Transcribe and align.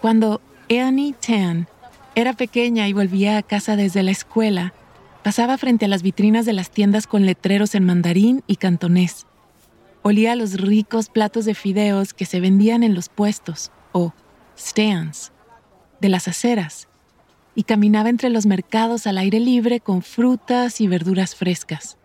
Cuando 0.00 0.40
Annie 0.70 1.14
Tan 1.14 1.66
era 2.14 2.32
pequeña 2.32 2.88
y 2.88 2.92
volvía 2.92 3.36
a 3.36 3.42
casa 3.42 3.76
desde 3.76 4.02
la 4.02 4.10
escuela, 4.12 4.72
pasaba 5.22 5.58
frente 5.58 5.86
a 5.86 5.88
las 5.88 6.02
vitrinas 6.02 6.46
de 6.46 6.52
las 6.52 6.70
tiendas 6.70 7.06
con 7.06 7.26
letreros 7.26 7.74
en 7.74 7.84
mandarín 7.84 8.42
y 8.46 8.56
cantonés. 8.56 9.26
Olía 10.02 10.36
los 10.36 10.54
ricos 10.54 11.08
platos 11.08 11.44
de 11.44 11.54
fideos 11.54 12.14
que 12.14 12.26
se 12.26 12.40
vendían 12.40 12.82
en 12.82 12.94
los 12.94 13.08
puestos, 13.08 13.72
o 13.92 14.12
stands, 14.56 15.32
de 16.00 16.08
las 16.08 16.28
aceras, 16.28 16.88
y 17.54 17.64
caminaba 17.64 18.08
entre 18.08 18.30
los 18.30 18.46
mercados 18.46 19.06
al 19.06 19.18
aire 19.18 19.40
libre 19.40 19.80
con 19.80 20.02
frutas 20.02 20.80
y 20.80 20.86
verduras 20.86 21.34
frescas. 21.34 21.98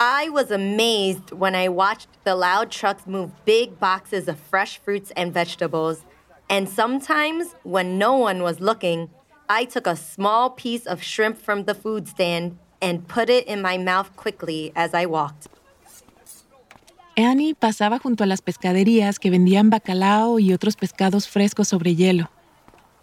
I 0.00 0.28
was 0.28 0.52
amazed 0.52 1.32
when 1.32 1.56
I 1.56 1.68
watched 1.68 2.08
the 2.24 2.36
loud 2.36 2.70
trucks 2.70 3.06
move 3.06 3.30
big 3.44 3.80
boxes 3.80 4.28
of 4.28 4.38
fresh 4.38 4.78
fruits 4.78 5.10
and 5.16 5.32
vegetables. 5.32 6.04
And 6.50 6.66
sometimes, 6.66 7.54
when 7.62 7.98
no 7.98 8.14
one 8.14 8.42
was 8.42 8.58
looking, 8.60 9.10
I 9.50 9.66
took 9.66 9.86
a 9.86 9.96
small 9.96 10.50
piece 10.50 10.86
of 10.86 11.02
shrimp 11.02 11.36
from 11.36 11.64
the 11.64 11.74
food 11.74 12.08
stand 12.08 12.58
and 12.80 13.06
put 13.06 13.28
it 13.28 13.46
in 13.46 13.60
my 13.60 13.76
mouth 13.76 14.16
quickly 14.16 14.72
as 14.74 14.94
I 14.94 15.06
walked. 15.06 15.48
Annie 17.16 17.52
pasaba 17.54 17.98
junto 17.98 18.24
a 18.24 18.26
las 18.26 18.40
pescaderías 18.40 19.18
que 19.18 19.30
vendían 19.30 19.70
bacalao 19.70 20.38
y 20.38 20.52
otros 20.52 20.76
pescados 20.76 21.28
frescos 21.28 21.68
sobre 21.68 21.96
hielo, 21.96 22.30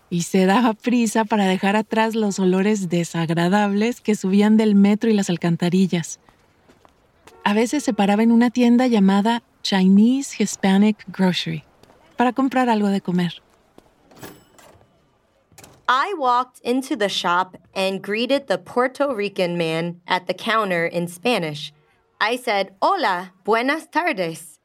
y 0.09 0.23
se 0.23 0.45
daba 0.45 0.73
prisa 0.73 1.25
para 1.25 1.45
dejar 1.45 1.75
atrás 1.75 2.16
los 2.16 2.39
olores 2.39 2.89
desagradables 2.89 4.00
que 4.00 4.16
subían 4.16 4.55
del 4.55 4.73
metro 4.73 5.09
y 5.09 5.14
las 5.14 5.30
alcantarillas. 5.30 6.20
A 7.44 7.53
veces 7.53 7.84
se 7.84 7.94
paraba 7.94 8.23
en 8.23 8.31
una 8.31 8.50
tienda 8.50 8.88
llamada 8.88 9.44
Chinese 9.62 10.41
Hispanic 10.41 11.05
Grocery 11.08 11.66
para 12.18 12.34
comprar 12.34 12.70
algo 12.70 12.89
de 12.89 13.02
comer. 13.02 13.42
I 15.88 16.16
walked 16.17 16.59
into 16.62 16.95
the 16.95 17.09
shop 17.09 17.58
and 17.76 18.02
greeted 18.02 18.48
the 18.48 18.58
Puerto 18.58 19.14
Rican 19.14 19.56
man 19.56 20.02
at 20.08 20.26
the 20.26 20.34
counter 20.34 20.86
in 20.88 21.08
Spanish. 21.08 21.72
I 22.20 22.38
said, 22.38 22.73
Hola, 22.81 23.34
buenas 23.44 23.86
tardes. 23.88 24.59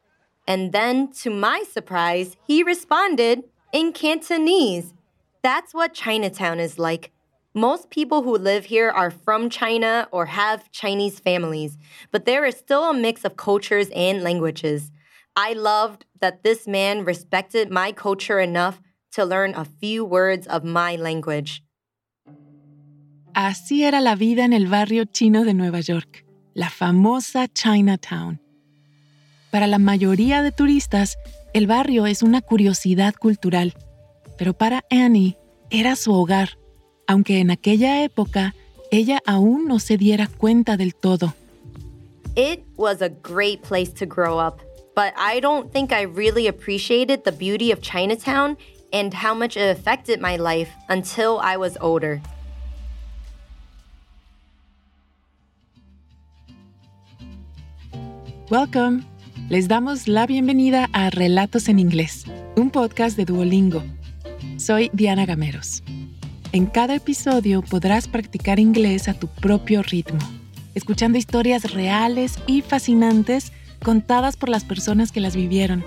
And 0.49 0.73
then, 0.73 1.13
to 1.23 1.31
my 1.31 1.63
surprise, 1.71 2.37
he 2.47 2.63
responded 2.63 3.45
in 3.73 3.93
Cantonese. 3.93 4.95
That's 5.43 5.75
what 5.75 5.93
Chinatown 5.93 6.59
is 6.59 6.79
like. 6.79 7.13
Most 7.53 7.91
people 7.91 8.23
who 8.23 8.37
live 8.37 8.67
here 8.67 8.91
are 8.91 9.11
from 9.11 9.51
China 9.51 10.09
or 10.13 10.27
have 10.27 10.71
Chinese 10.71 11.19
families, 11.19 11.77
but 12.13 12.25
there 12.25 12.45
is 12.45 12.57
still 12.57 12.89
a 12.89 12.95
mix 12.95 13.25
of 13.25 13.37
cultures 13.37 13.89
and 13.95 14.23
languages. 14.23 14.91
I 15.41 15.55
loved 15.55 16.05
that 16.21 16.43
this 16.43 16.67
man 16.67 17.05
respected 17.05 17.71
my 17.71 17.93
culture 17.93 18.39
enough 18.39 18.81
to 19.13 19.25
learn 19.25 19.55
a 19.55 19.65
few 19.65 20.05
words 20.05 20.47
of 20.47 20.65
my 20.65 20.97
language. 20.97 21.63
Así 23.33 23.85
era 23.85 24.01
la 24.01 24.17
vida 24.17 24.45
en 24.45 24.53
el 24.53 24.67
barrio 24.67 25.05
chino 25.07 25.45
de 25.45 25.55
Nueva 25.55 25.81
York, 25.81 26.27
la 26.55 26.69
famosa 26.69 27.49
Chinatown. 27.49 28.39
Para 29.51 29.67
la 29.67 29.79
mayoría 29.79 30.43
de 30.43 30.53
turistas, 30.53 31.17
el 31.55 31.67
barrio 31.67 32.07
es 32.07 32.23
una 32.23 32.43
curiosidad 32.43 33.15
cultural, 33.15 33.73
pero 34.37 34.53
para 34.53 34.85
Annie 34.91 35.37
era 35.71 35.97
su 35.97 36.13
hogar 36.13 36.61
aunque 37.11 37.41
en 37.41 37.51
aquella 37.51 38.05
época 38.05 38.55
ella 38.93 39.21
aún 39.27 39.67
no 39.67 39.81
se 39.81 39.97
diera 39.97 40.29
cuenta 40.29 40.77
del 40.77 40.95
todo. 40.95 41.35
It 42.37 42.65
was 42.77 43.03
a 43.03 43.09
great 43.09 43.63
place 43.63 43.93
to 43.95 44.07
grow 44.07 44.39
up, 44.39 44.61
but 45.01 45.15
I 45.17 45.41
don't 45.41 45.73
think 45.73 45.93
I 45.93 46.03
really 46.03 46.47
appreciated 46.47 47.25
the 47.25 47.33
beauty 47.33 47.73
of 47.73 47.81
Chinatown 47.81 48.59
and 48.93 49.15
how 49.15 49.33
much 49.33 49.57
it 49.57 49.71
affected 49.71 50.21
my 50.21 50.37
life 50.37 50.69
until 50.91 51.41
I 51.43 51.57
was 51.57 51.79
older. 51.81 52.21
Welcome. 58.51 59.07
Les 59.49 59.69
damos 59.69 60.07
la 60.07 60.27
bienvenida 60.27 60.91
a 60.93 61.09
Relatos 61.09 61.71
en 61.71 61.79
Inglés, 61.79 62.27
un 62.57 62.69
podcast 62.71 63.17
de 63.17 63.25
Duolingo. 63.25 63.83
Soy 64.59 64.91
Diana 64.93 65.25
Gameros. 65.25 65.83
En 66.53 66.67
cada 66.67 66.97
episodio 66.97 67.63
podrás 67.63 68.07
practicar 68.07 68.59
inglés 68.59 69.09
a 69.09 69.15
tu 69.15 69.29
propio 69.29 69.83
ritmo, 69.83 70.21
escuchando 70.75 71.17
historias 71.17 71.73
reales 71.73 72.39
y 72.47 72.61
fascinantes 72.61 73.51
contadas 73.83 74.37
por 74.37 74.49
las 74.49 74.65
personas 74.65 75.13
que 75.13 75.21
las 75.21 75.35
vivieron. 75.35 75.85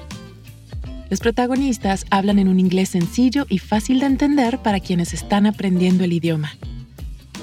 Los 1.09 1.20
protagonistas 1.20 2.06
hablan 2.09 2.40
en 2.40 2.48
un 2.48 2.59
inglés 2.59 2.90
sencillo 2.90 3.46
y 3.50 3.59
fácil 3.59 4.00
de 4.00 4.08
entender 4.08 4.59
para 4.59 4.80
quienes 4.80 5.14
están 5.14 5.46
aprendiendo 5.46 6.03
el 6.03 6.14
idioma. 6.14 6.53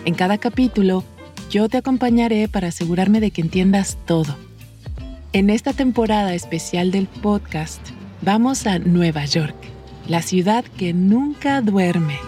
En 0.05 0.15
cada 0.15 0.39
capítulo, 0.39 1.05
yo 1.50 1.69
te 1.69 1.78
acompañaré 1.78 2.49
para 2.49 2.69
asegurarme 2.69 3.21
de 3.21 3.31
que 3.31 3.43
entiendas 3.43 3.97
todo. 4.06 4.37
En 5.33 5.50
esta 5.50 5.72
temporada 5.72 6.34
especial 6.34 6.91
del 6.91 7.06
podcast, 7.06 7.81
vamos 8.22 8.66
a 8.66 8.78
Nueva 8.78 9.25
York, 9.25 9.55
la 10.09 10.22
ciudad 10.22 10.65
que 10.65 10.93
nunca 10.93 11.60
duerme. 11.60 12.19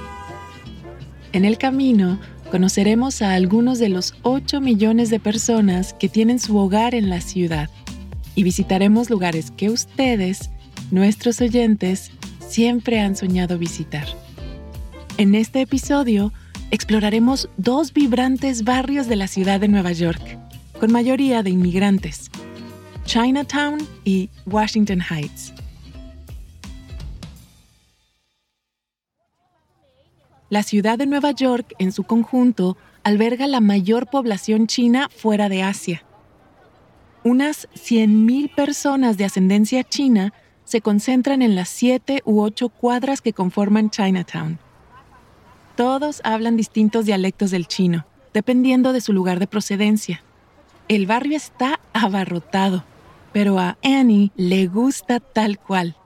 En 1.33 1.45
el 1.45 1.59
camino, 1.59 2.21
conoceremos 2.51 3.23
a 3.23 3.35
algunos 3.35 3.79
de 3.79 3.89
los 3.89 4.15
8 4.23 4.61
millones 4.61 5.11
de 5.11 5.19
personas 5.19 5.95
que 5.95 6.09
tienen 6.09 6.39
su 6.39 6.57
hogar 6.57 6.95
en 6.95 7.11
la 7.11 7.21
ciudad 7.21 7.71
y 8.35 8.43
visitaremos 8.43 9.11
lugares 9.11 9.51
que 9.51 9.71
ustedes, 9.71 10.51
nuestros 10.91 11.41
oyentes, 11.41 12.11
siempre 12.41 13.01
han 13.01 13.17
soñado 13.17 13.59
visitar. 13.59 14.07
En 15.19 15.35
este 15.35 15.61
episodio, 15.61 16.33
exploraremos 16.71 17.49
dos 17.57 17.93
vibrantes 17.93 18.65
barrios 18.65 19.07
de 19.07 19.17
la 19.17 19.27
ciudad 19.27 19.61
de 19.61 19.69
Nueva 19.69 19.93
York, 19.93 20.39
con 20.81 20.91
mayoría 20.91 21.43
de 21.43 21.51
inmigrantes, 21.51 22.31
Chinatown 23.05 23.79
y 24.05 24.31
Washington 24.47 25.01
Heights. 25.01 25.53
La 30.49 30.63
ciudad 30.63 30.99
de 30.99 31.07
Nueva 31.07 31.31
York, 31.31 31.75
en 31.79 31.93
su 31.93 32.05
conjunto, 32.05 32.77
alberga 33.05 33.47
la 33.47 33.61
mayor 33.61 34.09
población 34.09 34.67
china 34.67 35.09
fuera 35.15 35.49
de 35.49 35.63
Asia. 35.63 36.05
Unas 37.25 37.69
100.000 37.75 38.55
personas 38.55 39.17
de 39.17 39.25
ascendencia 39.25 39.85
china 39.85 40.33
se 40.65 40.81
concentran 40.81 41.43
en 41.43 41.55
las 41.55 41.69
siete 41.69 42.23
u 42.25 42.41
ocho 42.41 42.69
cuadras 42.69 43.21
que 43.21 43.33
conforman 43.33 43.91
Chinatown. 43.91 44.59
Todos 45.77 46.21
hablan 46.25 46.57
distintos 46.57 47.07
dialectos 47.07 47.51
del 47.51 47.67
chino, 47.67 48.07
dependiendo 48.33 48.93
de 48.93 49.01
su 49.01 49.13
lugar 49.13 49.39
de 49.39 49.47
procedencia. 49.47 50.23
El 50.89 51.07
barrio 51.07 51.37
está 51.37 51.81
abarrotado, 51.93 52.85
pero 53.33 53.59
a 53.59 53.77
Annie 53.83 54.33
le 54.37 54.67
gusta 54.67 55.21
tal 55.21 55.59
cual. 55.59 55.97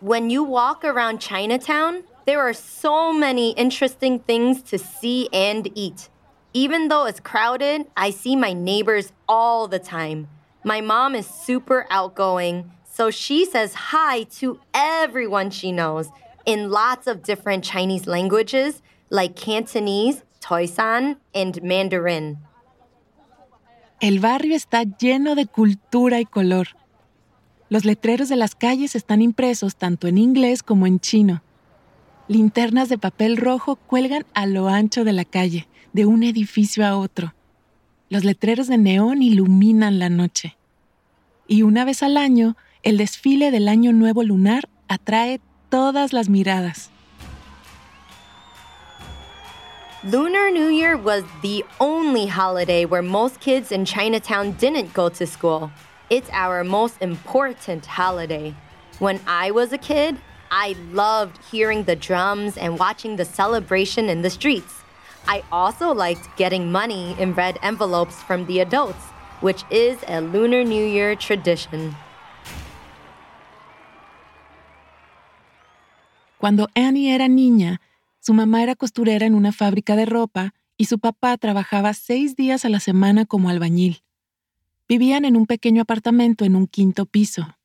When 0.00 0.30
you 0.30 0.44
walk 0.44 0.84
around 0.84 1.18
Chinatown, 1.18 2.04
There 2.28 2.42
are 2.42 2.52
so 2.52 3.10
many 3.10 3.52
interesting 3.52 4.18
things 4.18 4.60
to 4.64 4.76
see 4.76 5.30
and 5.32 5.66
eat. 5.74 6.10
Even 6.58 6.88
though 6.88 7.06
it's 7.06 7.20
crowded, 7.20 7.86
I 7.96 8.10
see 8.10 8.34
my 8.34 8.52
neighbors 8.52 9.12
all 9.28 9.68
the 9.68 9.78
time. 9.78 10.26
My 10.64 10.80
mom 10.80 11.14
is 11.14 11.24
super 11.24 11.86
outgoing, 11.88 12.72
so 12.82 13.12
she 13.12 13.44
says 13.44 13.74
hi 13.74 14.24
to 14.40 14.58
everyone 14.74 15.50
she 15.50 15.70
knows 15.70 16.10
in 16.46 16.68
lots 16.68 17.06
of 17.06 17.22
different 17.22 17.62
Chinese 17.62 18.08
languages 18.08 18.82
like 19.08 19.36
Cantonese, 19.36 20.24
Toisan, 20.40 21.18
and 21.32 21.62
Mandarin. 21.62 22.38
El 24.00 24.18
barrio 24.18 24.56
está 24.56 24.82
lleno 24.82 25.36
de 25.36 25.46
cultura 25.46 26.18
y 26.18 26.24
color. 26.24 26.74
Los 27.68 27.84
letreros 27.84 28.28
de 28.28 28.34
las 28.34 28.56
calles 28.56 28.96
están 28.96 29.22
impresos 29.22 29.76
tanto 29.76 30.08
en 30.08 30.18
inglés 30.18 30.64
como 30.64 30.88
en 30.88 30.98
chino. 30.98 31.40
Linternas 32.26 32.88
de 32.88 32.98
papel 32.98 33.36
rojo 33.36 33.76
cuelgan 33.76 34.26
a 34.34 34.46
lo 34.46 34.66
ancho 34.66 35.04
de 35.04 35.12
la 35.12 35.24
calle, 35.24 35.67
de 35.92 36.06
un 36.06 36.22
edificio 36.22 36.86
a 36.86 36.96
otro. 36.96 37.34
Los 38.08 38.24
letreros 38.24 38.68
de 38.68 38.78
neón 38.78 39.22
iluminan 39.22 39.98
la 39.98 40.08
noche. 40.08 40.56
Y 41.46 41.62
una 41.62 41.84
vez 41.84 42.02
al 42.02 42.16
año, 42.16 42.56
el 42.82 42.96
desfile 42.96 43.50
del 43.50 43.68
Año 43.68 43.92
Nuevo 43.92 44.22
Lunar 44.22 44.68
atrae 44.88 45.40
todas 45.68 46.12
las 46.12 46.28
miradas. 46.28 46.90
Lunar 50.04 50.52
New 50.52 50.68
Year 50.68 50.96
was 50.96 51.24
the 51.42 51.64
only 51.80 52.26
holiday 52.26 52.84
where 52.84 53.02
most 53.02 53.40
kids 53.40 53.72
in 53.72 53.84
Chinatown 53.84 54.52
didn't 54.52 54.94
go 54.94 55.08
to 55.08 55.26
school. 55.26 55.70
It's 56.08 56.30
our 56.32 56.62
most 56.62 57.02
important 57.02 57.84
holiday. 57.84 58.54
When 59.00 59.20
I 59.26 59.50
was 59.50 59.72
a 59.72 59.78
kid, 59.78 60.16
I 60.50 60.76
loved 60.92 61.44
hearing 61.50 61.84
the 61.84 61.96
drums 61.96 62.56
and 62.56 62.78
watching 62.78 63.16
the 63.16 63.24
celebration 63.24 64.08
in 64.08 64.22
the 64.22 64.30
streets. 64.30 64.72
I 65.30 65.42
also 65.52 65.92
liked 65.92 66.26
getting 66.38 66.72
money 66.72 67.14
in 67.18 67.34
red 67.34 67.58
envelopes 67.62 68.16
from 68.22 68.46
the 68.46 68.60
adults, 68.60 69.12
which 69.42 69.62
is 69.70 69.98
a 70.08 70.22
Lunar 70.22 70.64
New 70.64 70.82
Year 70.82 71.14
tradition. 71.16 71.94
Cuando 76.38 76.68
Annie 76.74 77.10
era 77.10 77.28
niña, 77.28 77.82
su 78.20 78.32
mamá 78.32 78.62
era 78.62 78.74
costurera 78.74 79.26
en 79.26 79.34
una 79.34 79.52
fábrica 79.52 79.96
de 79.96 80.06
ropa 80.06 80.54
y 80.78 80.86
su 80.86 80.98
papá 80.98 81.36
trabajaba 81.36 81.92
seis 81.92 82.34
días 82.34 82.64
a 82.64 82.70
la 82.70 82.80
semana 82.80 83.26
como 83.26 83.50
albañil. 83.50 84.02
Vivían 84.88 85.26
en 85.26 85.36
un 85.36 85.44
pequeño 85.44 85.82
apartamento 85.82 86.46
en 86.46 86.56
un 86.56 86.66
quinto 86.66 87.04
piso. 87.04 87.58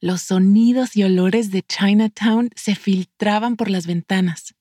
Los 0.00 0.22
sonidos 0.22 0.96
y 0.96 1.04
olores 1.04 1.50
de 1.50 1.62
Chinatown 1.62 2.48
se 2.56 2.74
filtraban 2.74 3.56
por 3.56 3.68
las 3.68 3.86
ventanas. 3.86 4.55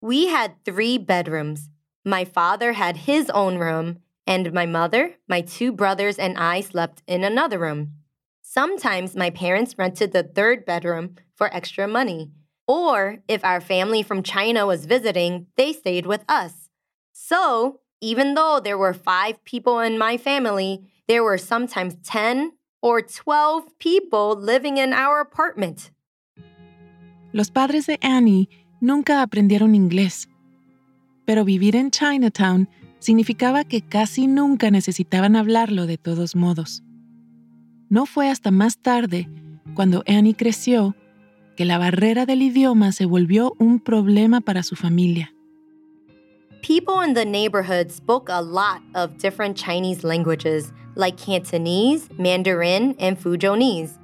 We 0.00 0.28
had 0.28 0.64
three 0.64 0.96
bedrooms. 0.96 1.70
My 2.04 2.24
father 2.24 2.74
had 2.74 2.98
his 2.98 3.28
own 3.30 3.58
room, 3.58 3.98
and 4.28 4.52
my 4.52 4.64
mother, 4.64 5.16
my 5.28 5.40
two 5.40 5.72
brothers, 5.72 6.18
and 6.18 6.38
I 6.38 6.60
slept 6.60 7.02
in 7.08 7.24
another 7.24 7.58
room. 7.58 7.94
Sometimes 8.40 9.16
my 9.16 9.30
parents 9.30 9.76
rented 9.76 10.12
the 10.12 10.22
third 10.22 10.64
bedroom 10.64 11.16
for 11.34 11.52
extra 11.52 11.88
money. 11.88 12.30
Or 12.68 13.18
if 13.26 13.44
our 13.44 13.60
family 13.60 14.02
from 14.04 14.22
China 14.22 14.66
was 14.66 14.86
visiting, 14.86 15.46
they 15.56 15.72
stayed 15.72 16.06
with 16.06 16.24
us. 16.28 16.68
So, 17.12 17.80
even 18.00 18.34
though 18.34 18.60
there 18.62 18.78
were 18.78 18.94
five 18.94 19.42
people 19.44 19.80
in 19.80 19.98
my 19.98 20.16
family, 20.16 20.84
there 21.08 21.24
were 21.24 21.38
sometimes 21.38 21.96
10 22.04 22.52
or 22.80 23.02
12 23.02 23.76
people 23.80 24.36
living 24.36 24.76
in 24.76 24.92
our 24.92 25.20
apartment. 25.20 25.90
Los 27.32 27.50
padres 27.50 27.86
de 27.86 28.02
Annie 28.04 28.48
nunca 28.80 29.22
aprendieron 29.22 29.74
inglés, 29.74 30.28
pero 31.24 31.44
vivir 31.44 31.76
en 31.76 31.90
Chinatown 31.90 32.68
significaba 32.98 33.64
que 33.64 33.82
casi 33.82 34.26
nunca 34.26 34.70
necesitaban 34.70 35.36
hablarlo 35.36 35.86
de 35.86 35.98
todos 35.98 36.34
modos. 36.34 36.82
No 37.88 38.06
fue 38.06 38.28
hasta 38.28 38.50
más 38.50 38.78
tarde, 38.78 39.28
cuando 39.74 40.02
Annie 40.06 40.34
creció, 40.34 40.94
que 41.56 41.64
la 41.64 41.78
barrera 41.78 42.24
del 42.24 42.42
idioma 42.42 42.92
se 42.92 43.04
volvió 43.04 43.54
un 43.58 43.80
problema 43.80 44.40
para 44.40 44.62
su 44.62 44.76
familia. 44.76 45.32
People 46.62 47.00
in 47.06 47.14
the 47.14 47.24
neighborhood 47.24 47.90
spoke 47.90 48.28
a 48.30 48.40
lot 48.40 48.80
of 48.94 49.16
different 49.18 49.56
Chinese 49.56 50.02
languages, 50.02 50.72
like 50.96 51.16
Cantonese, 51.16 52.08
Mandarin, 52.18 52.96
and 52.98 53.16
Fujonese. 53.18 53.98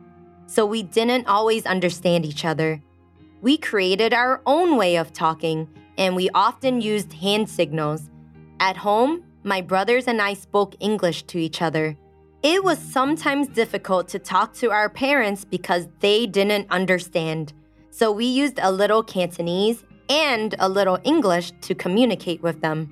So 0.46 0.64
we 0.66 0.82
didn't 0.82 1.26
always 1.26 1.66
understand 1.66 2.24
each 2.24 2.44
other. 2.44 2.80
We 3.44 3.58
created 3.58 4.14
our 4.14 4.40
own 4.46 4.78
way 4.78 4.96
of 4.96 5.12
talking, 5.12 5.68
and 5.98 6.16
we 6.16 6.30
often 6.34 6.80
used 6.80 7.12
hand 7.12 7.46
signals. 7.46 8.08
At 8.58 8.74
home, 8.74 9.22
my 9.42 9.60
brothers 9.60 10.08
and 10.08 10.22
I 10.22 10.32
spoke 10.32 10.74
English 10.80 11.24
to 11.24 11.36
each 11.36 11.60
other. 11.60 11.94
It 12.42 12.64
was 12.64 12.78
sometimes 12.78 13.48
difficult 13.48 14.08
to 14.12 14.18
talk 14.18 14.54
to 14.60 14.70
our 14.70 14.88
parents 14.88 15.44
because 15.44 15.88
they 16.00 16.26
didn't 16.26 16.68
understand. 16.70 17.52
So 17.90 18.10
we 18.10 18.24
used 18.24 18.58
a 18.62 18.72
little 18.72 19.02
Cantonese 19.02 19.84
and 20.08 20.54
a 20.58 20.66
little 20.66 20.98
English 21.04 21.52
to 21.68 21.74
communicate 21.74 22.42
with 22.42 22.62
them. 22.62 22.88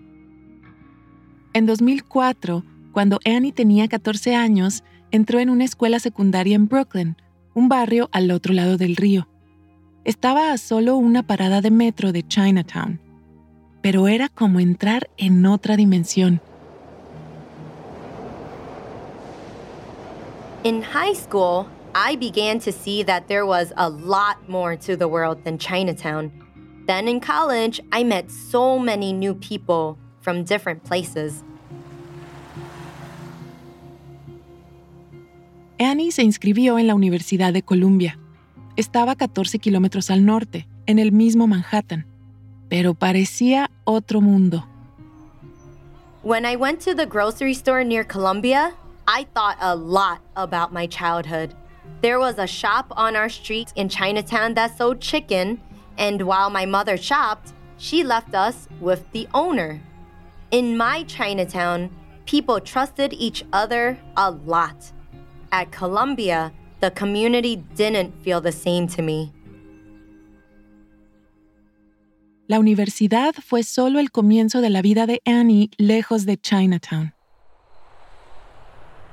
En 1.55 1.65
2004, 1.65 2.63
cuando 2.93 3.21
Annie 3.25 3.53
tenía 3.53 3.89
14 3.89 4.35
años, 4.35 4.83
entró 5.13 5.39
en 5.39 5.49
una 5.49 5.65
escuela 5.65 5.99
secundaria 5.99 6.57
en 6.57 6.67
Brooklyn, 6.69 7.17
un 7.55 7.71
barrio 7.71 8.11
al 8.13 8.31
otro 8.31 8.53
lado 8.53 8.77
del 8.77 8.97
río. 8.97 9.32
Estaba 10.05 10.53
a 10.53 10.59
solo 10.59 10.97
una 10.97 11.23
parada 11.23 11.61
de 11.61 11.71
metro 11.71 12.11
de 12.11 12.27
Chinatown, 12.27 13.01
pero 13.83 14.09
era 14.09 14.29
como 14.29 14.59
entrar 14.59 15.09
en 15.17 15.47
otra 15.47 15.77
dimensión. 15.77 16.41
In 20.65 20.83
high 20.83 21.15
school, 21.15 21.67
I 21.95 22.17
began 22.17 22.59
to 22.61 22.73
see 22.73 23.05
that 23.05 23.29
there 23.29 23.45
was 23.45 23.73
a 23.77 23.89
lot 23.89 24.39
more 24.49 24.77
to 24.77 24.97
the 24.97 25.07
world 25.07 25.45
than 25.45 25.57
Chinatown. 25.57 26.33
Then 26.89 27.07
in 27.07 27.21
college, 27.21 27.81
I 27.93 28.03
met 28.03 28.29
so 28.29 28.81
many 28.81 29.13
new 29.13 29.35
people 29.35 29.99
from 30.21 30.43
different 30.43 30.83
places. 30.83 31.45
Annie 35.79 36.11
se 36.11 36.25
inscribió 36.25 36.79
en 36.81 36.89
la 36.89 36.95
Universidad 36.97 37.53
de 37.53 37.63
Columbia. 37.63 38.19
Estaba 38.77 39.17
14 39.17 39.59
kilómetros 39.59 40.11
al 40.11 40.25
norte, 40.25 40.67
en 40.87 40.99
el 40.99 41.13
mismo 41.13 41.47
Manhattan, 41.47 42.07
pero 42.71 42.95
parecía 42.95 43.71
otro 43.85 44.21
mundo. 44.21 44.65
When 46.23 46.47
I 46.47 46.57
went 46.57 46.81
to 46.85 46.95
the 46.95 47.05
grocery 47.05 47.53
store 47.53 47.85
near 47.85 48.05
Columbia, 48.05 48.73
I 49.07 49.27
thought 49.35 49.57
a 49.61 49.75
lot 49.75 50.21
about 50.37 50.73
my 50.73 50.87
childhood. 50.87 51.55
There 52.01 52.19
was 52.19 52.39
a 52.39 52.47
shop 52.47 52.87
on 52.97 53.15
our 53.15 53.29
street 53.29 53.73
in 53.75 53.89
Chinatown 53.89 54.55
that 54.55 54.79
sold 54.79 55.01
chicken, 55.01 55.61
and 55.99 56.23
while 56.23 56.49
my 56.49 56.65
mother 56.65 56.97
shopped, 56.97 57.53
she 57.77 58.05
left 58.05 58.35
us 58.35 58.69
with 58.81 59.05
the 59.13 59.29
owner. 59.35 59.81
In 60.51 60.77
my 60.77 61.03
Chinatown, 61.05 61.91
people 62.25 62.61
trusted 62.61 63.13
each 63.13 63.45
other 63.53 63.99
a 64.17 64.31
lot. 64.31 64.93
At 65.51 65.73
Columbia, 65.73 66.53
the 66.83 66.91
community 66.91 67.63
didn't 67.77 68.13
feel 68.23 68.43
the 68.43 68.53
same 68.53 68.89
to 68.89 69.03
me. 69.03 69.33
La 72.49 72.59
universidad 72.59 73.35
fue 73.35 73.63
solo 73.63 74.01
el 74.01 74.11
comienzo 74.11 74.61
de 74.61 74.69
la 74.69 74.83
vida 74.83 75.07
de 75.07 75.23
Annie 75.25 75.71
lejos 75.79 76.27
de 76.27 76.37
Chinatown. 76.37 77.15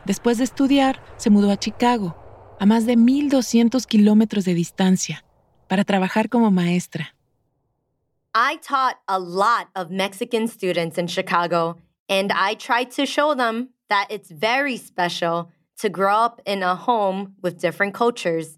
Después 0.06 0.39
de 0.39 0.44
estudiar, 0.45 1.00
se 1.18 1.30
mudó 1.30 1.51
a 1.51 1.57
Chicago, 1.57 2.16
a 2.60 2.66
más 2.66 2.88
de 2.88 2.98
1.200 2.98 3.86
kilómetros 3.86 4.44
de 4.45 4.56
distancia, 4.56 5.24
para 5.68 5.83
trabajar 5.83 6.27
como 6.27 6.50
maestra. 6.50 7.13
I 8.33 8.57
taught 8.62 8.98
a 9.07 9.19
lot 9.19 9.68
of 9.75 9.92
Mexican 9.92 10.48
students 10.48 10.98
in 10.98 11.07
Chicago, 11.07 11.77
and 12.10 12.31
I 12.31 12.56
tried 12.56 12.89
to 12.95 13.06
show 13.06 13.36
them 13.36 13.69
that 13.89 14.07
it's 14.10 14.31
very 14.31 14.75
special 14.77 15.50
to 15.80 15.90
grow 15.90 16.16
up 16.16 16.42
in 16.46 16.62
a 16.64 16.76
home 16.76 17.36
with 17.42 17.60
different 17.60 17.94
cultures. 17.94 18.58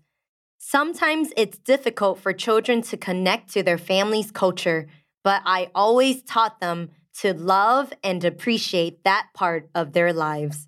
Sometimes 0.58 1.32
it's 1.38 1.58
difficult 1.58 2.20
for 2.20 2.34
children 2.34 2.82
to 2.84 2.98
connect 2.98 3.54
to 3.54 3.64
their 3.64 3.78
family's 3.78 4.32
culture, 4.32 4.88
but 5.24 5.42
I 5.46 5.70
always 5.74 6.22
taught 6.24 6.60
them 6.60 6.90
to 7.22 7.34
love 7.34 7.94
and 8.04 8.24
appreciate 8.24 9.04
that 9.04 9.28
part 9.34 9.70
of 9.76 9.94
their 9.94 10.14
lives. 10.14 10.68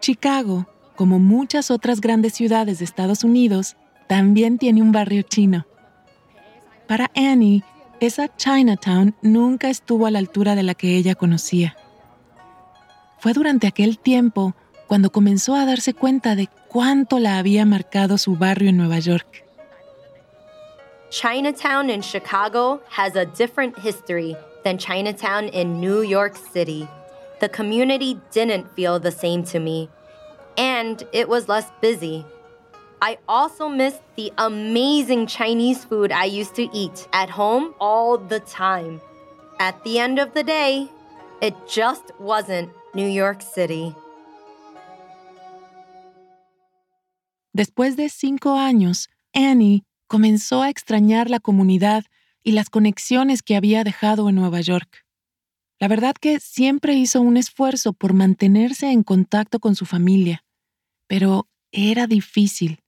Chicago, 0.00 0.66
como 0.96 1.20
muchas 1.20 1.70
otras 1.70 2.00
grandes 2.00 2.34
ciudades 2.34 2.78
de 2.78 2.84
Estados 2.84 3.22
Unidos, 3.22 3.76
también 4.08 4.58
tiene 4.58 4.82
un 4.82 4.90
barrio 4.90 5.22
chino. 5.22 5.64
Para 6.88 7.08
Annie, 7.14 7.62
esa 8.00 8.28
Chinatown 8.36 9.14
nunca 9.22 9.70
estuvo 9.70 10.06
a 10.06 10.10
la 10.10 10.18
altura 10.18 10.56
de 10.56 10.64
la 10.64 10.74
que 10.74 10.96
ella 10.96 11.14
conocía. 11.14 11.76
Fue 13.22 13.34
durante 13.34 13.68
aquel 13.68 14.00
tiempo 14.00 14.52
cuando 14.88 15.10
comenzó 15.10 15.54
a 15.54 15.64
darse 15.64 15.94
cuenta 15.94 16.34
de 16.34 16.48
cuánto 16.66 17.20
la 17.20 17.38
había 17.38 17.64
marcado 17.64 18.18
su 18.18 18.34
barrio 18.34 18.68
en 18.68 18.76
Nueva 18.76 18.98
York. 18.98 19.44
Chinatown 21.08 21.88
in 21.88 22.02
Chicago 22.02 22.80
has 22.90 23.14
a 23.14 23.24
different 23.24 23.78
history 23.78 24.36
than 24.64 24.76
Chinatown 24.76 25.44
in 25.50 25.80
New 25.80 26.02
York 26.02 26.36
City. 26.36 26.88
The 27.38 27.48
community 27.48 28.18
didn't 28.32 28.66
feel 28.74 28.98
the 28.98 29.12
same 29.12 29.44
to 29.52 29.60
me, 29.60 29.88
and 30.58 31.06
it 31.12 31.28
was 31.28 31.48
less 31.48 31.70
busy. 31.80 32.26
I 33.00 33.18
also 33.28 33.68
missed 33.68 34.02
the 34.16 34.32
amazing 34.36 35.28
Chinese 35.28 35.84
food 35.84 36.10
I 36.10 36.24
used 36.24 36.56
to 36.56 36.68
eat 36.76 37.06
at 37.12 37.30
home 37.30 37.72
all 37.78 38.18
the 38.18 38.40
time. 38.40 39.00
At 39.60 39.84
the 39.84 40.00
end 40.00 40.18
of 40.18 40.34
the 40.34 40.42
day, 40.42 40.88
it 41.40 41.54
just 41.68 42.10
wasn't 42.18 42.70
New 42.94 43.10
York 43.10 43.40
City. 43.42 43.94
Después 47.54 47.96
de 47.96 48.08
cinco 48.08 48.58
años, 48.58 49.08
Annie 49.32 49.84
comenzó 50.06 50.62
a 50.62 50.68
extrañar 50.68 51.30
la 51.30 51.40
comunidad 51.40 52.04
y 52.42 52.52
las 52.52 52.68
conexiones 52.68 53.42
que 53.42 53.56
había 53.56 53.84
dejado 53.84 54.28
en 54.28 54.34
Nueva 54.34 54.60
York. 54.60 55.04
La 55.78 55.88
verdad 55.88 56.14
que 56.20 56.38
siempre 56.38 56.94
hizo 56.94 57.20
un 57.20 57.36
esfuerzo 57.36 57.92
por 57.92 58.12
mantenerse 58.12 58.90
en 58.90 59.02
contacto 59.02 59.58
con 59.58 59.74
su 59.74 59.86
familia, 59.86 60.44
pero 61.06 61.48
era 61.72 62.06
difícil. 62.06 62.78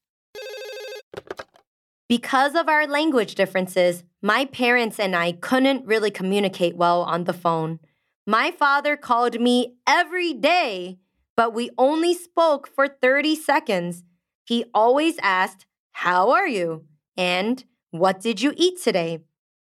Because 2.09 2.55
of 2.55 2.69
our 2.69 2.87
language 2.87 3.35
differences, 3.35 4.05
my 4.21 4.45
parents 4.47 5.01
and 5.01 5.15
I 5.17 5.33
couldn't 5.33 5.87
really 5.87 6.11
communicate 6.11 6.77
well 6.77 7.03
on 7.03 7.25
the 7.25 7.33
phone. 7.33 7.81
My 8.27 8.53
father 8.53 8.97
called 8.97 9.39
me 9.39 9.75
every 9.87 10.33
day, 10.33 10.97
but 11.37 11.53
we 11.53 11.71
only 11.77 12.15
spoke 12.15 12.67
for 12.67 12.89
30 12.89 13.37
seconds. 13.37 14.03
He 14.45 14.65
always 14.73 15.17
asked, 15.23 15.67
How 15.93 16.31
are 16.31 16.49
you? 16.49 16.87
And 17.19 17.63
what 17.91 18.21
did 18.21 18.41
you 18.41 18.55
eat 18.57 18.81
today? 18.83 19.19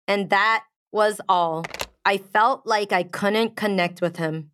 And 0.10 0.30
that 0.30 0.64
was 0.92 1.22
all. 1.30 1.64
I 2.04 2.18
felt 2.18 2.66
like 2.66 2.92
I 2.92 3.04
couldn't 3.04 3.56
connect 3.56 4.02
with 4.02 4.18
him. 4.18 4.52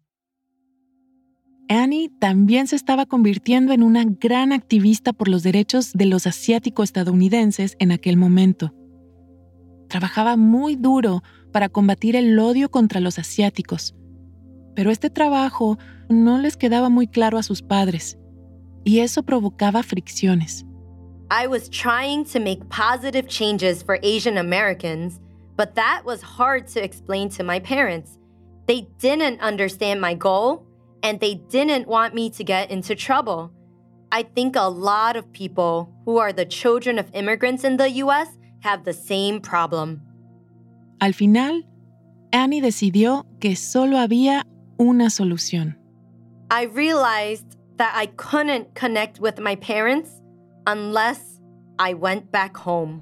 Annie 1.68 2.10
también 2.20 2.68
se 2.68 2.76
estaba 2.76 3.08
convirtiendo 3.08 3.74
en 3.74 3.82
una 3.82 4.04
gran 4.06 4.54
activista 4.54 5.14
por 5.14 5.28
los 5.28 5.42
derechos 5.42 5.94
de 5.94 6.06
los 6.06 6.28
asiáticos 6.28 6.90
estadounidenses 6.90 7.76
en 7.80 7.92
aquel 7.92 8.18
momento. 8.18 8.72
Trabajaba 9.88 10.38
muy 10.38 10.76
duro 10.76 11.24
para 11.56 11.70
combatir 11.70 12.18
el 12.18 12.38
odio 12.38 12.70
contra 12.70 13.00
los 13.00 13.18
asiáticos, 13.18 13.96
pero 14.76 14.92
este 14.92 15.10
trabajo 15.10 15.78
no 16.10 16.38
les 16.38 16.58
quedaba 16.58 16.90
muy 16.90 17.08
claro 17.08 17.38
a 17.38 17.44
sus 17.44 17.62
padres, 17.62 18.18
y 18.84 19.00
eso 19.00 19.24
provocaba 19.24 19.82
fricciones. 19.82 20.66
I 21.32 21.48
was 21.48 21.70
trying 21.70 22.26
to 22.34 22.42
make 22.42 22.68
positive 22.68 23.30
changes 23.30 23.82
for 23.82 24.00
Asian 24.04 24.38
Americans, 24.38 25.22
but 25.56 25.76
that 25.76 26.02
was 26.06 26.22
hard 26.22 26.68
to 26.74 26.84
explain 26.84 27.30
to 27.38 27.44
my 27.46 27.62
parents. 27.62 28.20
They 28.68 28.90
didn't 29.00 29.40
understand 29.40 30.02
my 30.02 30.14
goal 30.14 30.66
and 31.04 31.22
they 31.22 31.36
didn't 31.50 31.88
want 31.88 32.14
me 32.14 32.30
to 32.32 32.44
get 32.44 32.70
into 32.70 32.96
trouble. 32.96 33.54
I 34.12 34.24
think 34.24 34.58
a 34.58 34.68
lot 34.68 35.16
of 35.16 35.32
people 35.32 35.90
who 36.04 36.18
are 36.18 36.34
the 36.34 36.46
children 36.46 37.00
of 37.00 37.10
immigrants 37.14 37.64
in 37.64 37.78
the 37.78 37.90
US 38.04 38.28
have 38.60 38.84
the 38.84 38.92
same 38.92 39.40
problem. 39.40 40.02
Al 41.00 41.14
final, 41.14 41.68
Annie 42.32 42.62
decidió 42.62 43.26
que 43.40 43.56
solo 43.56 43.98
había 43.98 44.46
una 44.78 45.10
solución. 45.10 45.78
I 46.52 46.66
realized 46.66 47.58
that 47.78 47.94
I 47.96 48.08
couldn't 48.16 48.74
connect 48.80 49.20
with 49.20 49.40
my 49.40 49.56
parents 49.56 50.22
unless 50.66 51.42
I 51.80 51.94
went 51.94 52.32
back 52.32 52.56
home. 52.58 53.02